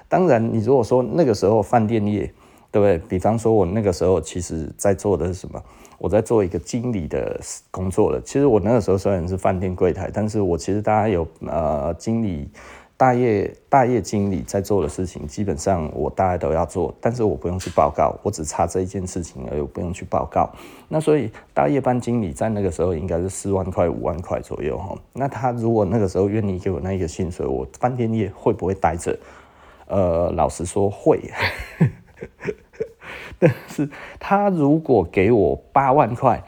[0.08, 2.22] 当然，你如果说那个时候饭店业，
[2.72, 2.98] 对不对？
[3.10, 5.62] 比方说，我那个时候其实在做的是什么？
[6.02, 7.40] 我在做一个经理的
[7.70, 8.20] 工作了。
[8.26, 12.50] 其实我那个时候虽然是饭店柜台，但是我其实大家有呃经理
[12.98, 20.50] 大业大业经理在做的事情，基本上我大概都要做，但是我不用去报告，我只差这一件事情而已，不用去报告。
[20.90, 24.98] 那所以大业班经理在那个时候应该是四万块五万块左右哈。
[25.14, 29.16] 那他如果那个时候愿意给我那一个薪水，我饭店业会不会待着？
[29.86, 31.22] 呃，老实说会。
[33.42, 33.90] 但 是
[34.20, 36.44] 他如果给我八万块，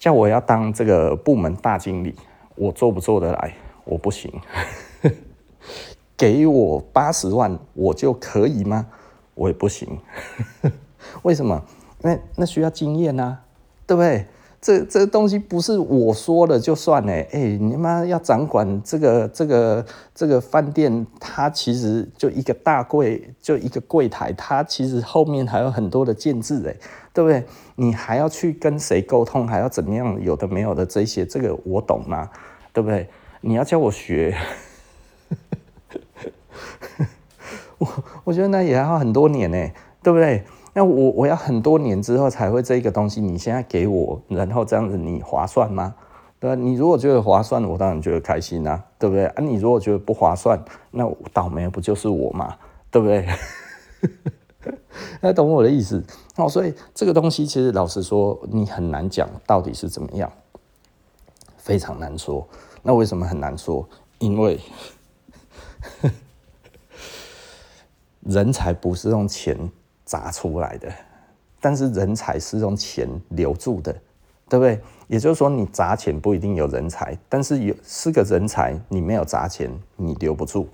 [0.00, 2.14] 叫我要当这个部门大经理，
[2.56, 3.54] 我做不做得来？
[3.84, 4.32] 我不行。
[6.18, 8.86] 给我八十万，我就可以吗？
[9.34, 10.00] 我也不行。
[11.22, 11.62] 为什么？
[12.02, 13.42] 因为那需要经验啊，
[13.86, 14.26] 对不对？
[14.66, 26.74] 这这东西不是我说了就算嘞，哎、欸，你妈要掌管这个这个这个饭店，它其实就一个大柜，就一个柜台，它其实后面还有很多的建制，哎，
[27.14, 27.44] 对不对？
[27.76, 30.20] 你还要去跟谁沟通，还要怎么样？
[30.20, 32.28] 有的没有的这些，这个我懂吗？
[32.72, 33.08] 对不对？
[33.42, 34.36] 你要教我学，
[37.78, 37.86] 我
[38.24, 39.70] 我觉得那也要很多年呢，
[40.02, 40.42] 对不对？
[40.78, 45.94] 那我我要很多年之后才会这个东西，你现在给我，然后这样子你划算吗？
[46.38, 46.54] 对吧？
[46.54, 49.24] 你如果觉得划算，我当然觉得开心啊，对不对？
[49.24, 52.58] 啊，你如果觉得不划算，那倒霉不就是我嘛，
[52.90, 53.26] 对不对？
[55.22, 56.04] 那懂我的意思？
[56.36, 60.30] 哦，所以这个东西其实老实说，你很难讲到底是怎么样，
[61.56, 62.46] 非常难说。
[62.82, 63.88] 那为什么很难说？
[64.18, 64.60] 因为
[68.20, 69.72] 人才不是用钱。
[70.06, 70.88] 砸出来的，
[71.60, 73.92] 但是人才是用钱留住的，
[74.48, 74.80] 对不对？
[75.08, 80.66] 也就是说，你砸钱不一定有人才，但是有是个人才，你没有砸钱，你留不住。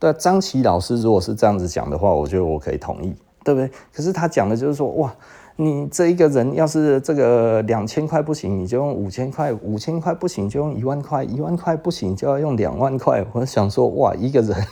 [0.00, 3.70] 对，张琪老师如果是这样子讲的话，我觉得我可以同意，对不对？
[3.92, 5.14] 可是他讲的就是说，哇，
[5.56, 13.24] 你这一个人要是这个两千块不行，你就用五千块；五千块不行，就用一万块；一万块不行，就要用两万块。
[13.32, 14.66] 我想说，哇，一个人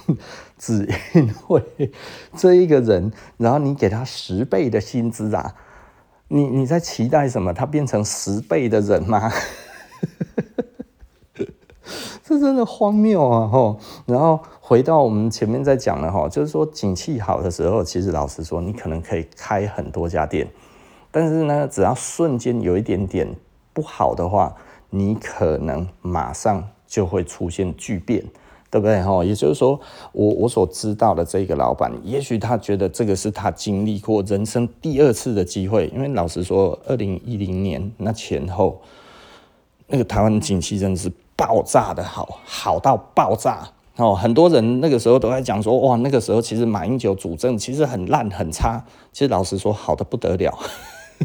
[0.63, 1.91] 只因为
[2.37, 5.57] 这一个人，然后你给他十倍的薪资啊，
[6.29, 7.53] 你你在期待什么？
[7.53, 9.29] 他变成十倍的人吗？
[12.23, 13.49] 这真的荒谬啊！
[13.49, 20.47] 吼，然后回到我们前面在讲的哈，就是说景气好的时候，其实老实说，你可能可以开很多家店，
[21.11, 23.35] 但是呢，只要瞬间有一点点
[23.73, 24.55] 不好的话，
[24.91, 28.25] 你可能马上就会出现巨变，
[28.73, 29.01] 对不对？
[29.01, 29.79] 哈，也就是说，
[30.11, 38.81] 我我所知道的这个老板，也许他觉得这个是他经历过人生第二次的机会，因为老实说，二零一零年那前后，
[39.87, 41.13] 那个台湾的景气真是。
[41.35, 43.67] 爆炸的好，好到爆炸
[43.97, 44.15] 哦！
[44.15, 50.57] 很多人那个时候都在讲说，哇，那个时候其实马英九主政其实很烂很差，其实老实说好的不得了。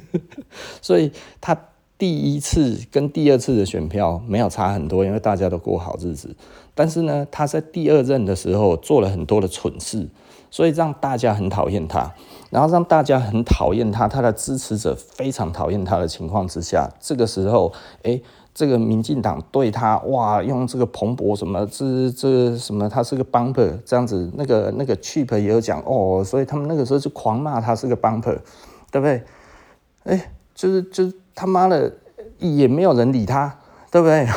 [0.81, 1.55] 所以他
[1.97, 6.35] 第一次跟第二次的选票没有差很多，因为大家都过好日子。
[6.75, 10.07] 但是呢，他在第二任的时候做了很多的蠢事，
[10.51, 12.13] 所以让大家很讨厌他，
[12.49, 17.73] 然后让大家很讨厌他，他的支持者非常讨厌他的情况之下，这个时候，
[18.03, 18.21] 哎。
[18.53, 28.35] 这个民进党对他哇，用这个蓬勃什么这这什么，他是个 bumper 这样子，那个那个 cheap 也有讲哦，所以他们那个时候就狂骂他是个 bumper，
[28.91, 29.23] 对不对？
[30.05, 31.93] 哎，就是就是他妈的
[32.39, 33.59] 也没有人理他，
[33.91, 34.27] 对不对？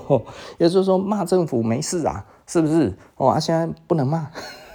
[0.56, 2.96] 也就是说骂政府没事啊，是不是？
[3.16, 4.30] 哦，啊，现在不能骂，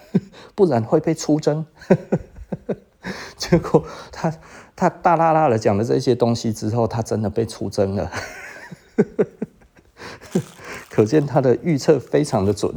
[0.53, 1.65] 不然会被出征。
[3.35, 4.31] 结果他
[4.75, 8.11] 他大剌剌的讲了这些东西之后，他真的被出征了。
[10.91, 12.75] 可见他的预测非常的准，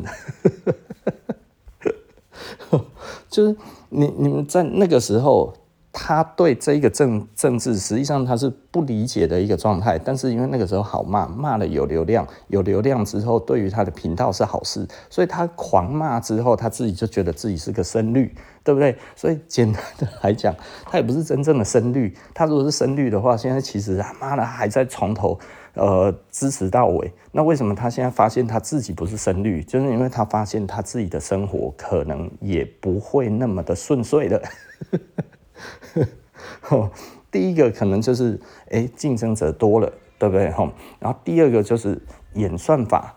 [3.29, 3.55] 就是
[3.91, 5.53] 你你们在那个时候。
[5.97, 9.97] 他对这个政政治，实际上他是不理解的一个状态。
[9.97, 18.35] 但是因为那个时候好骂，骂了有流量，有流量之后，对于他的频道是好事，所以他狂骂之后，他自己就觉得自己是个深绿，
[18.65, 18.99] 对不对？
[19.15, 20.53] 所以简单的来讲，
[20.87, 22.13] 他也不是真正的深绿。
[22.35, 25.39] 他如果是深绿的话，现在其实他妈的还在从头
[25.75, 27.13] 呃支持到尾。
[27.31, 29.63] 那为什么他现在发现他自己不是深绿？
[29.63, 34.43] 就是因为他发现他自己的生活可能也不会那么的顺遂了。
[37.31, 38.39] 第一个可能就是，
[38.71, 40.45] 哎，竞争者多了，对不对？
[41.01, 42.01] 然后第二个就是
[42.35, 43.13] 演算法，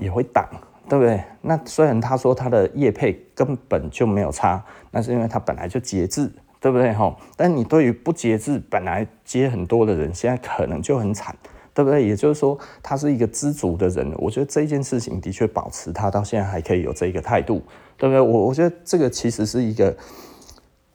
[0.00, 0.48] 也会挡，
[0.88, 1.22] 对不对？
[1.42, 6.96] 那虽然他说他的业配根本就没有差，那是因为他本来就节制，对不对？
[7.36, 11.36] 但你对于不节制，本来接很多的人，现在可能就很惨，
[11.74, 12.08] 对不对？
[12.08, 14.10] 也就是说，他是一个知足的人。
[14.16, 17.62] 我觉得这件事情的确保持他到现在还可以有这个态度，
[17.98, 18.18] 对不对？
[18.18, 19.94] 我我觉得这个其实是一个。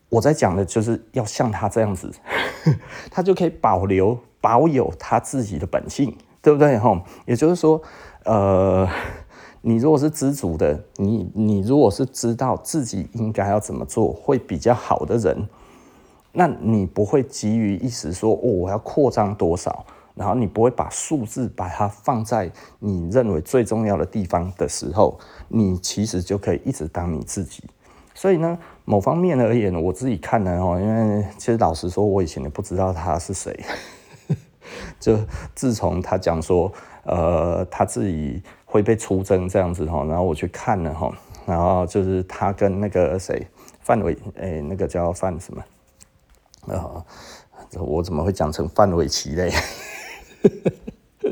[0.10, 2.12] 我在讲的就是要像他这样子，
[3.12, 6.78] 他就可以保留保有他自己的本性，对不对？
[6.78, 7.82] 哈，也就是说，
[8.24, 8.88] 呃，
[9.62, 15.50] 你如果是知足的，你你如果是知道自己应该要怎么做会比较好的人，
[16.32, 19.86] 那你不会急于一时说，哦，我要扩张多少，
[20.16, 22.50] 然后你不会把数字把它放在
[22.80, 27.64] 你认为最重要的地方的时候，你其实就可以一直当你自己。
[28.18, 30.88] 所以呢，某方面而言，我自己看呢，哦，因
[31.20, 33.56] 为其实老实说，我以前也不知道他是谁，
[35.00, 35.20] 就
[35.54, 41.16] 自从他讲说，呃，他自己会被出征这样子哈，然后我去看了哈，
[41.46, 43.46] 然后就是他跟那个谁
[43.82, 45.64] 范伟，哎，那个叫范什么，
[46.74, 47.06] 啊，
[47.74, 49.54] 我怎么会讲成范玮琪嘞？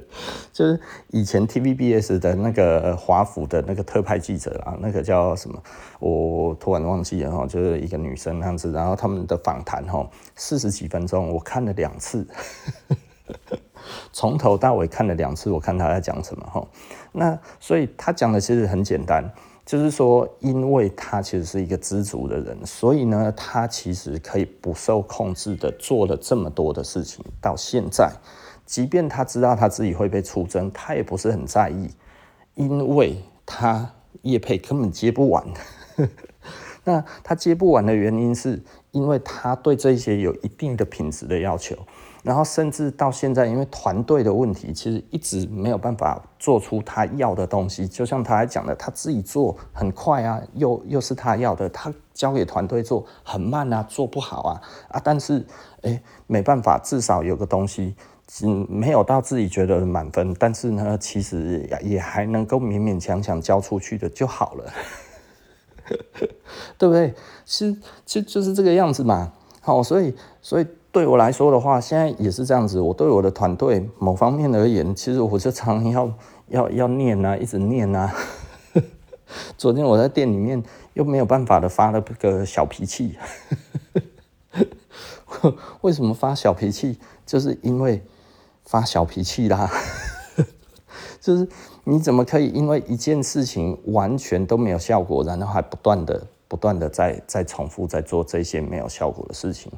[0.53, 0.79] 就是
[1.11, 5.61] 以前 TVBS 的那个华府的那个特派记者啊，那个叫什么？
[5.99, 8.71] 我突然忘记了哈，就是一个女生那样子。
[8.71, 12.27] 然后他们的访谈哈，四十几分钟，我看了两次，
[14.11, 16.67] 从头到尾看了两次，我看他在讲什么哈。
[17.11, 19.23] 那所以他讲的其实很简单，
[19.65, 28.11] 就是说，因为他其实是一个知足的人，所以呢，他其实可以不受控制的做了这么多的事情，到现在。
[28.65, 31.89] 即便他知道他自己会被出征，他也不是很在意，
[32.55, 33.91] 因为他
[34.23, 35.45] 业配根本接不完。
[36.83, 38.61] 那他接不完的原因是，
[38.91, 41.75] 因为他对这些有一定的品质的要求，
[42.21, 47.87] 然后甚至到现在，因为团队的问题，其实一直没有办法做出他要的东西。
[47.87, 55.01] 就像他还讲的，他自己做很快啊，又又是他要的，他交给团队做很慢啊，做不好啊啊！
[55.03, 55.43] 但是
[55.81, 57.95] 哎，没办法，至少有个东西。
[58.43, 64.73] 嗯，没有到自己觉得满分，但是呢，其实也还能够勉勉强强交出去的就好了，
[66.77, 67.13] 对不对？
[67.45, 69.31] 其实其实就是这个样子嘛。
[69.61, 72.79] 好，所以所以对我来说的话，现在也是这样子。
[72.79, 76.13] 我对我的团队某方面而言，其实我就常常要
[76.49, 78.13] 要要念啊，一直念啊。
[79.57, 80.61] 昨天我在店里面
[80.93, 83.17] 又没有办法的发了个小脾气。
[85.81, 86.99] 为什么发小脾气？
[87.25, 88.03] 就是因为
[88.65, 89.71] 发小脾气啦。
[91.21, 91.47] 就是
[91.83, 99.71] 你怎么可以因为一件事情完全都没有效果，然后还不断的、不断的在在重复在做这些没有效果的事情？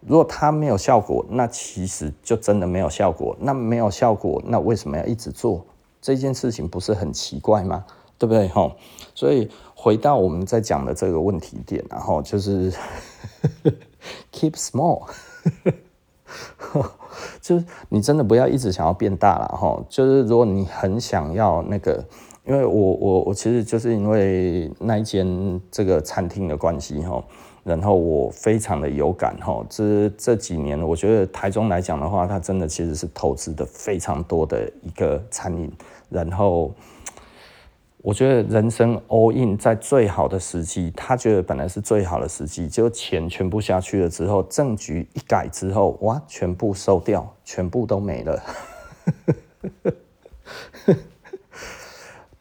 [0.00, 3.34] 如果它没有效果，那其实就真的没有效果。
[3.40, 5.64] 那没有效果，那为什么要一直做
[6.00, 6.68] 这件事情？
[6.68, 7.84] 不是很奇怪吗？
[8.18, 8.46] 对不对？
[8.48, 8.76] 吼，
[9.14, 12.70] 所以回到我们在讲的这个问题点，然后就是
[14.30, 15.08] keep small。
[17.40, 19.84] 就是你真的不要一直想要变大了哈。
[19.88, 22.04] 就是如果你很想要那个，
[22.44, 27.22] 因为我我我其实就是因为那一间这个餐厅的关系哈，
[27.64, 29.64] 然后我非常的有感哈。
[29.68, 35.70] 这这几年，我觉得台中来讲的话，它真的其实是投资的非常多的一个餐饮，
[36.08, 36.72] 然后。
[38.06, 48.40] 我觉得人生 all in 在最好的时机，他觉得本来是最好的时机，就钱全部下去了之后，政局一改之后，哇，全部收掉，全部都没了。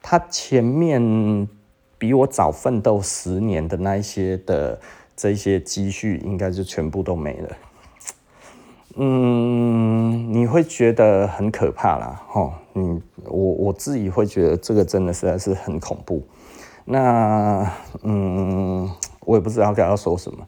[0.03, 1.49] 他前面
[1.97, 4.80] 比我早奋斗十年的那一些的
[5.16, 7.57] 这些积蓄，应该就全部都没了。
[8.97, 16.25] 嗯，你会觉得很可怕啦，吼，嗯，我我自己会觉得这个真的实在是很恐怖。
[16.85, 17.69] 那，
[18.03, 18.89] 嗯，
[19.21, 20.47] 我也不知道该要说什么。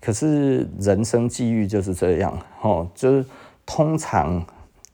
[0.00, 3.26] 可是人生际遇就是这样，吼，就是
[3.66, 4.42] 通常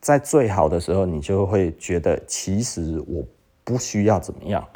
[0.00, 3.24] 在最好的时候，你就会觉得其实我
[3.62, 4.66] 不需要怎么样，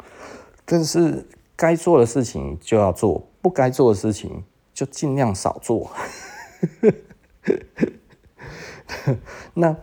[0.63, 4.43] 但是该做的事情就要做，不该做的事情
[4.73, 5.91] 就尽量少做。
[9.53, 9.75] 那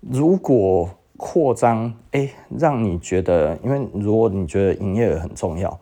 [0.00, 5.78] 如果扩张，哎，让你觉得，因为如果你觉得营业额很重要，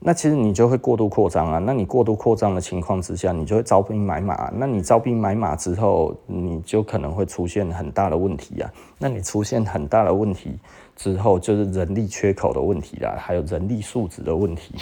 [0.00, 1.58] 那其实你就会过度扩张啊。
[1.58, 4.50] 那你过度扩张的情况之下，你就会招兵买马。
[4.52, 8.70] 那你招兵买马之后，你就可能会出现很大的问题啊。
[8.98, 10.58] 那你出现很大的问题
[10.96, 14.74] 之后，就是人力缺口的问题啦，还有人力素质的问题。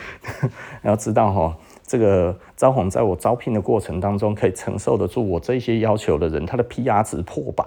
[0.84, 1.56] 要知道哈。
[1.94, 7.64] 这个招红在我招聘的过程当中，可以承受得住我这些要求的人，他的 PR 值破百。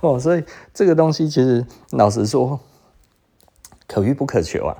[0.00, 2.58] 哦，所以这个东西其实老实说，
[3.86, 4.76] 可遇不可求啊。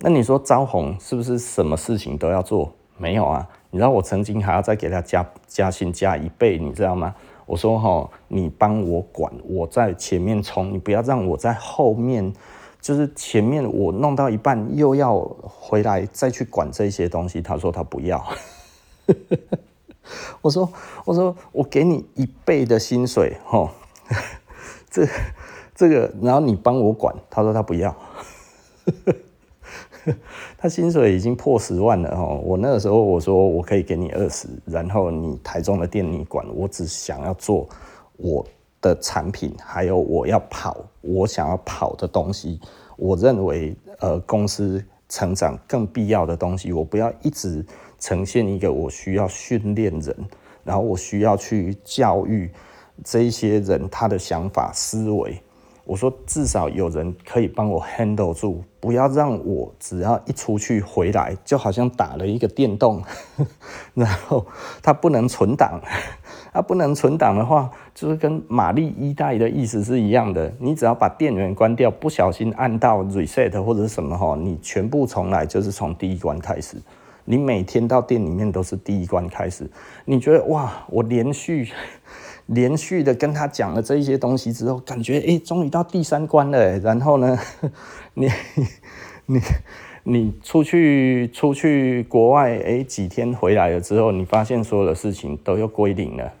[0.00, 2.74] 那你说招红是不是什么事情都要做？
[2.96, 3.48] 没有啊。
[3.70, 7.14] 你知道我曾经还要再给他加加薪加一倍，你知道吗？
[7.46, 12.34] 我说哈，你帮我管，我在前面冲，你不要让我在后面。
[12.86, 17.42] 就是前面我弄到一半，又要回来再去管这些东西。
[17.42, 18.24] 他说他不要。
[20.40, 20.72] 我说
[21.04, 23.70] 我说我给你一倍的薪水，吼，
[24.88, 25.04] 这
[25.74, 27.12] 这个，然后你帮我管。
[27.28, 27.92] 他说他不要。
[30.56, 32.40] 他薪水已经破十万了，吼。
[32.44, 37.68] 我那个时候我说我可以给你二十，然后你台中的店你管，我只想要做
[38.16, 38.46] 我。
[38.86, 42.60] 的产品，还有我要跑，我想要跑的东西，
[42.96, 47.66] 我认为呃公司成长更必要的东西，我不要一直
[47.98, 50.16] 呈现一个我需要训练人，
[50.62, 52.48] 然后我需要去教育
[53.02, 55.36] 这些人他的想法思维。
[55.84, 63.00] 我说至少有人可以帮我 handle 住，不要让我只要一出去回来，就好像打了一个电动，
[63.94, 64.44] 然后
[64.82, 65.80] 它不能存档。
[66.56, 70.50] 它不能存档的话，就是跟玛丽一代的意思是一样的。
[70.58, 76.78] 你只要把电源关掉，不小心按到 reset 或者是什么哈，你全部重来，就是从第一关开始。
[77.26, 79.68] 你每天到店里面都是第一关开始。
[80.06, 81.68] 你觉得哇，我连续
[82.46, 86.78] 连续的跟他讲了这一些东西之后，感觉哎，终于到第三关了。
[86.78, 87.38] 然后呢，
[88.14, 88.30] 你
[89.26, 89.38] 你。
[90.08, 96.32] 你出去出去国外，哎，几天回来了之后，你发现所有的事情都又归零了，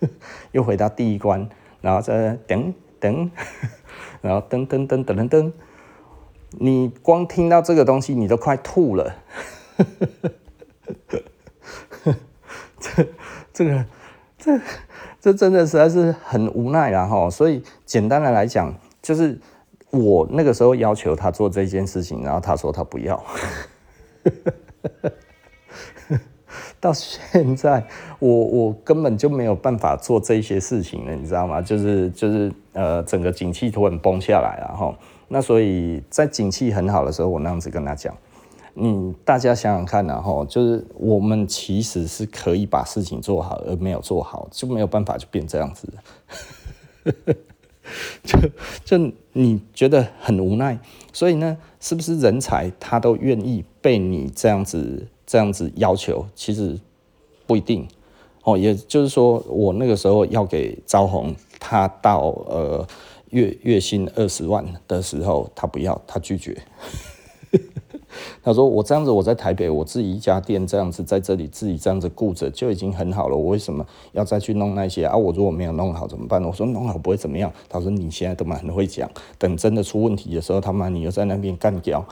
[0.52, 1.46] 又回到第一关，
[1.82, 3.30] 然后再等等，
[4.22, 5.52] 然后噔噔噔噔噔噔，
[6.52, 9.14] 你光听到这个东西，你都快吐了。
[12.80, 13.06] 这
[13.52, 13.84] 这个
[14.38, 14.58] 这
[15.20, 17.06] 这真的实在是很无奈啊！
[17.06, 19.38] 哈，所以简单的来讲，就是。
[19.90, 23.22] 我那个时候要求他做这件事情，然后他说他不要。
[26.78, 27.84] 到现在，
[28.18, 31.60] 我我根本就没有办法做这些事情了，你知道吗？
[31.60, 34.96] 就是就是呃，整个景气突然崩下来了哈。
[35.28, 38.16] 那所以在景气很好的时候，我那样子跟他讲，
[38.74, 45.88] 你大家想想看然后就是我们其实是可以把事情做好，而没有做好，就没有办法就变这样子。
[48.24, 48.38] 就
[48.84, 50.78] 就你觉得很无奈，
[51.12, 56.26] 所以呢，是不是人才他都愿意被你这样子这样子要求？
[56.34, 56.78] 其实
[57.46, 57.86] 不一定
[58.42, 58.56] 哦。
[58.56, 62.86] 也就是说，我那个时候要给招红，他到呃
[63.30, 66.56] 月月薪二十万的时候，他不要，他拒绝。
[68.42, 73.36] 他说：“我这样子，我在台北，我自己一家店这样子，在这里自己这样子顾着就已经很好了。
[73.36, 75.16] 我为什么要再去弄那些啊？
[75.16, 82.04] 我如果没有弄好怎么办？”我说：“弄好不会怎么样。”他说：“你现在都蛮会讲，等真的出问题的时候，他妈你又在那边干掉。”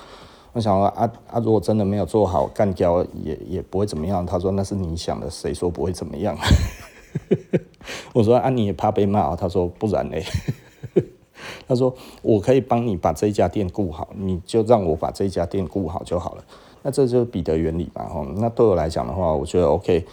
[0.55, 6.37] 我想说：“啊啊，如果真的没有做好，干掉也也不会怎么样。”他说：“那是你想的，谁说不会怎么样？”
[8.15, 10.25] 我说：“啊，你也怕被骂？”他说：“不然嘞。
[11.67, 16.45] ”他说：“我可以帮你把这一家店顾好，你就让我把这一家店顾好就好了。
[16.83, 18.25] 那这就是彼得原理嘛，吼。
[18.37, 20.05] 那对我来讲的话，我觉得 OK。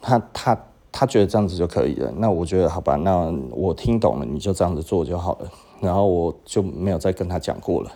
[0.00, 2.12] 他他他觉得这样子就可以了。
[2.16, 5.50] 那我觉得好吧，那我听懂了，你就这样子做就好了。
[5.80, 7.92] 然后我就没有再跟他讲过了。”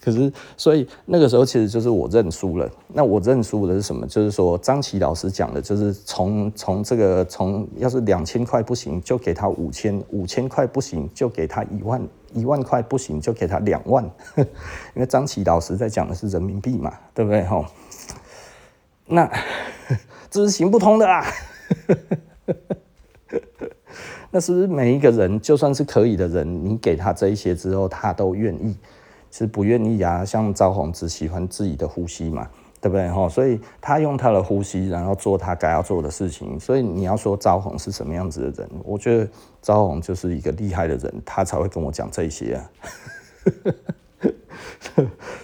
[0.00, 2.70] 可是，所以那个时候其实就是我认输了。
[2.88, 4.06] 那我认输的是什么？
[4.06, 12.00] 就是说张琪老师讲的，就是从从这个从要是两千块不行，就给他五千；五千块不行，就给他一万；
[12.32, 14.08] 一万块不行，就给他两万。
[14.36, 17.44] 因为张琪老师在讲的是人民币嘛，对不对？
[17.44, 17.66] 吼，
[19.06, 19.30] 那
[20.30, 21.24] 这是行不通的啊。
[24.30, 28.76] 那是不是每一个人，就算是可以的人，你给他这一些之后，他都愿意？
[29.30, 32.48] 是不愿意啊，像赵宏只喜欢自己的呼吸嘛，
[32.80, 33.28] 对不对哈？
[33.28, 36.58] 所以他用他的呼吸，然后做他该要做的事情。
[36.58, 39.28] 所以你要说赵宏是什么样子的人，我觉得
[39.60, 42.70] 赵宏就是一个厉害的人，他才会跟我讲这些啊。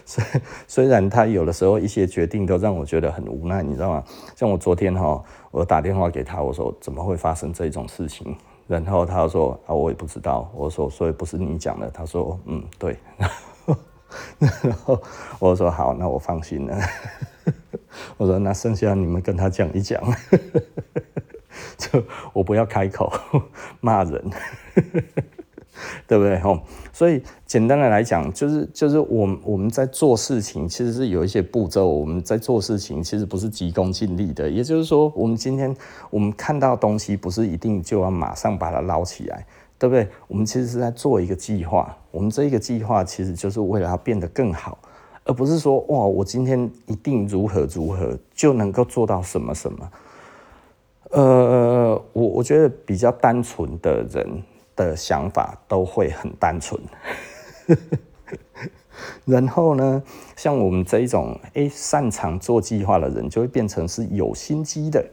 [0.05, 0.25] 虽
[0.67, 4.03] 虽然他有的时候一些决定都让我觉得很无奈，你知道吗？
[4.35, 8.37] 像我昨天哈，我打电话给他，我说怎么会发生这种事情？
[8.67, 10.51] 然后他说啊，我也不知道。
[10.55, 11.89] 我说所以不是你讲的。
[11.91, 12.97] 他说嗯，对。
[14.63, 15.01] 然后
[15.39, 16.79] 我说好，那我放心了。
[18.17, 20.03] 我说那剩下你们跟他讲一讲，
[21.79, 22.03] 就
[22.33, 23.13] 我不要开口
[23.81, 24.31] 骂人，
[26.07, 26.39] 对不对？
[26.41, 26.61] 吼，
[26.93, 31.87] 所以简单的来讲，就是就是我我们在做事情，其实是有一些步骤。
[31.87, 34.49] 我们在做事情，其实不是急功近利的。
[34.49, 35.75] 也就是说，我们今天
[36.11, 39.47] 我们看到东西，不是一定就要马上把它捞起来。
[39.85, 40.09] 对不对？
[40.29, 44.79] 我们其实是在做一个计划，我们这一个计划其实就是为了要变得更好，
[45.25, 49.93] 而不是说哇，我今天一定如何如何就能够做到什么什么。
[51.11, 54.43] 呃，我我觉得比较单纯的人
[54.75, 56.81] 的想法都会很单纯，
[59.27, 60.03] 然后呢，
[60.35, 65.05] 像我们这一种诶擅长做计划的人，就会变成是有心机的，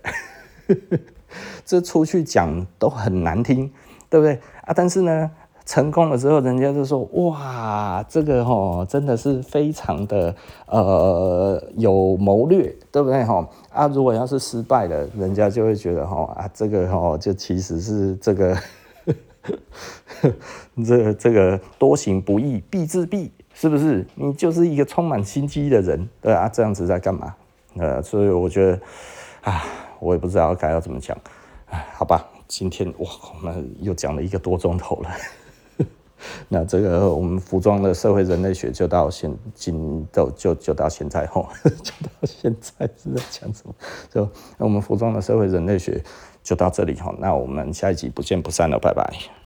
[1.66, 3.70] 这出去讲都很难听。
[4.12, 4.74] 对不对啊？
[4.76, 5.32] 但是呢，
[5.66, 10.36] 成功了之后，人家就说哇，这个吼真的是非常的
[10.66, 13.48] 呃有谋略，对不对吼？
[13.72, 18.58] 啊，如果要是失败了，人家就会觉得吼啊，这个吼就其实是这个，
[20.86, 24.06] 这、这个多行不义必自毙，是不是？
[24.16, 27.34] 你就是一个充满心机的人，对啊，这样子在干嘛？
[27.78, 28.80] 呃，所以我觉得
[29.44, 29.64] 啊，
[30.02, 31.18] 我也不知道该要怎么讲，
[31.70, 32.28] 哎，好吧。
[32.52, 35.10] 今天哇，我们又讲了一个多钟头了。
[36.50, 43.74] 那这个我们服装的社会人类学就到现今就就就到现在吼， 就到现在是在讲什么？
[44.14, 46.04] 就那我们服装的社会人类学
[46.44, 47.16] 就到这里哈。
[47.20, 49.32] 那我们下一集不见不散了，拜拜。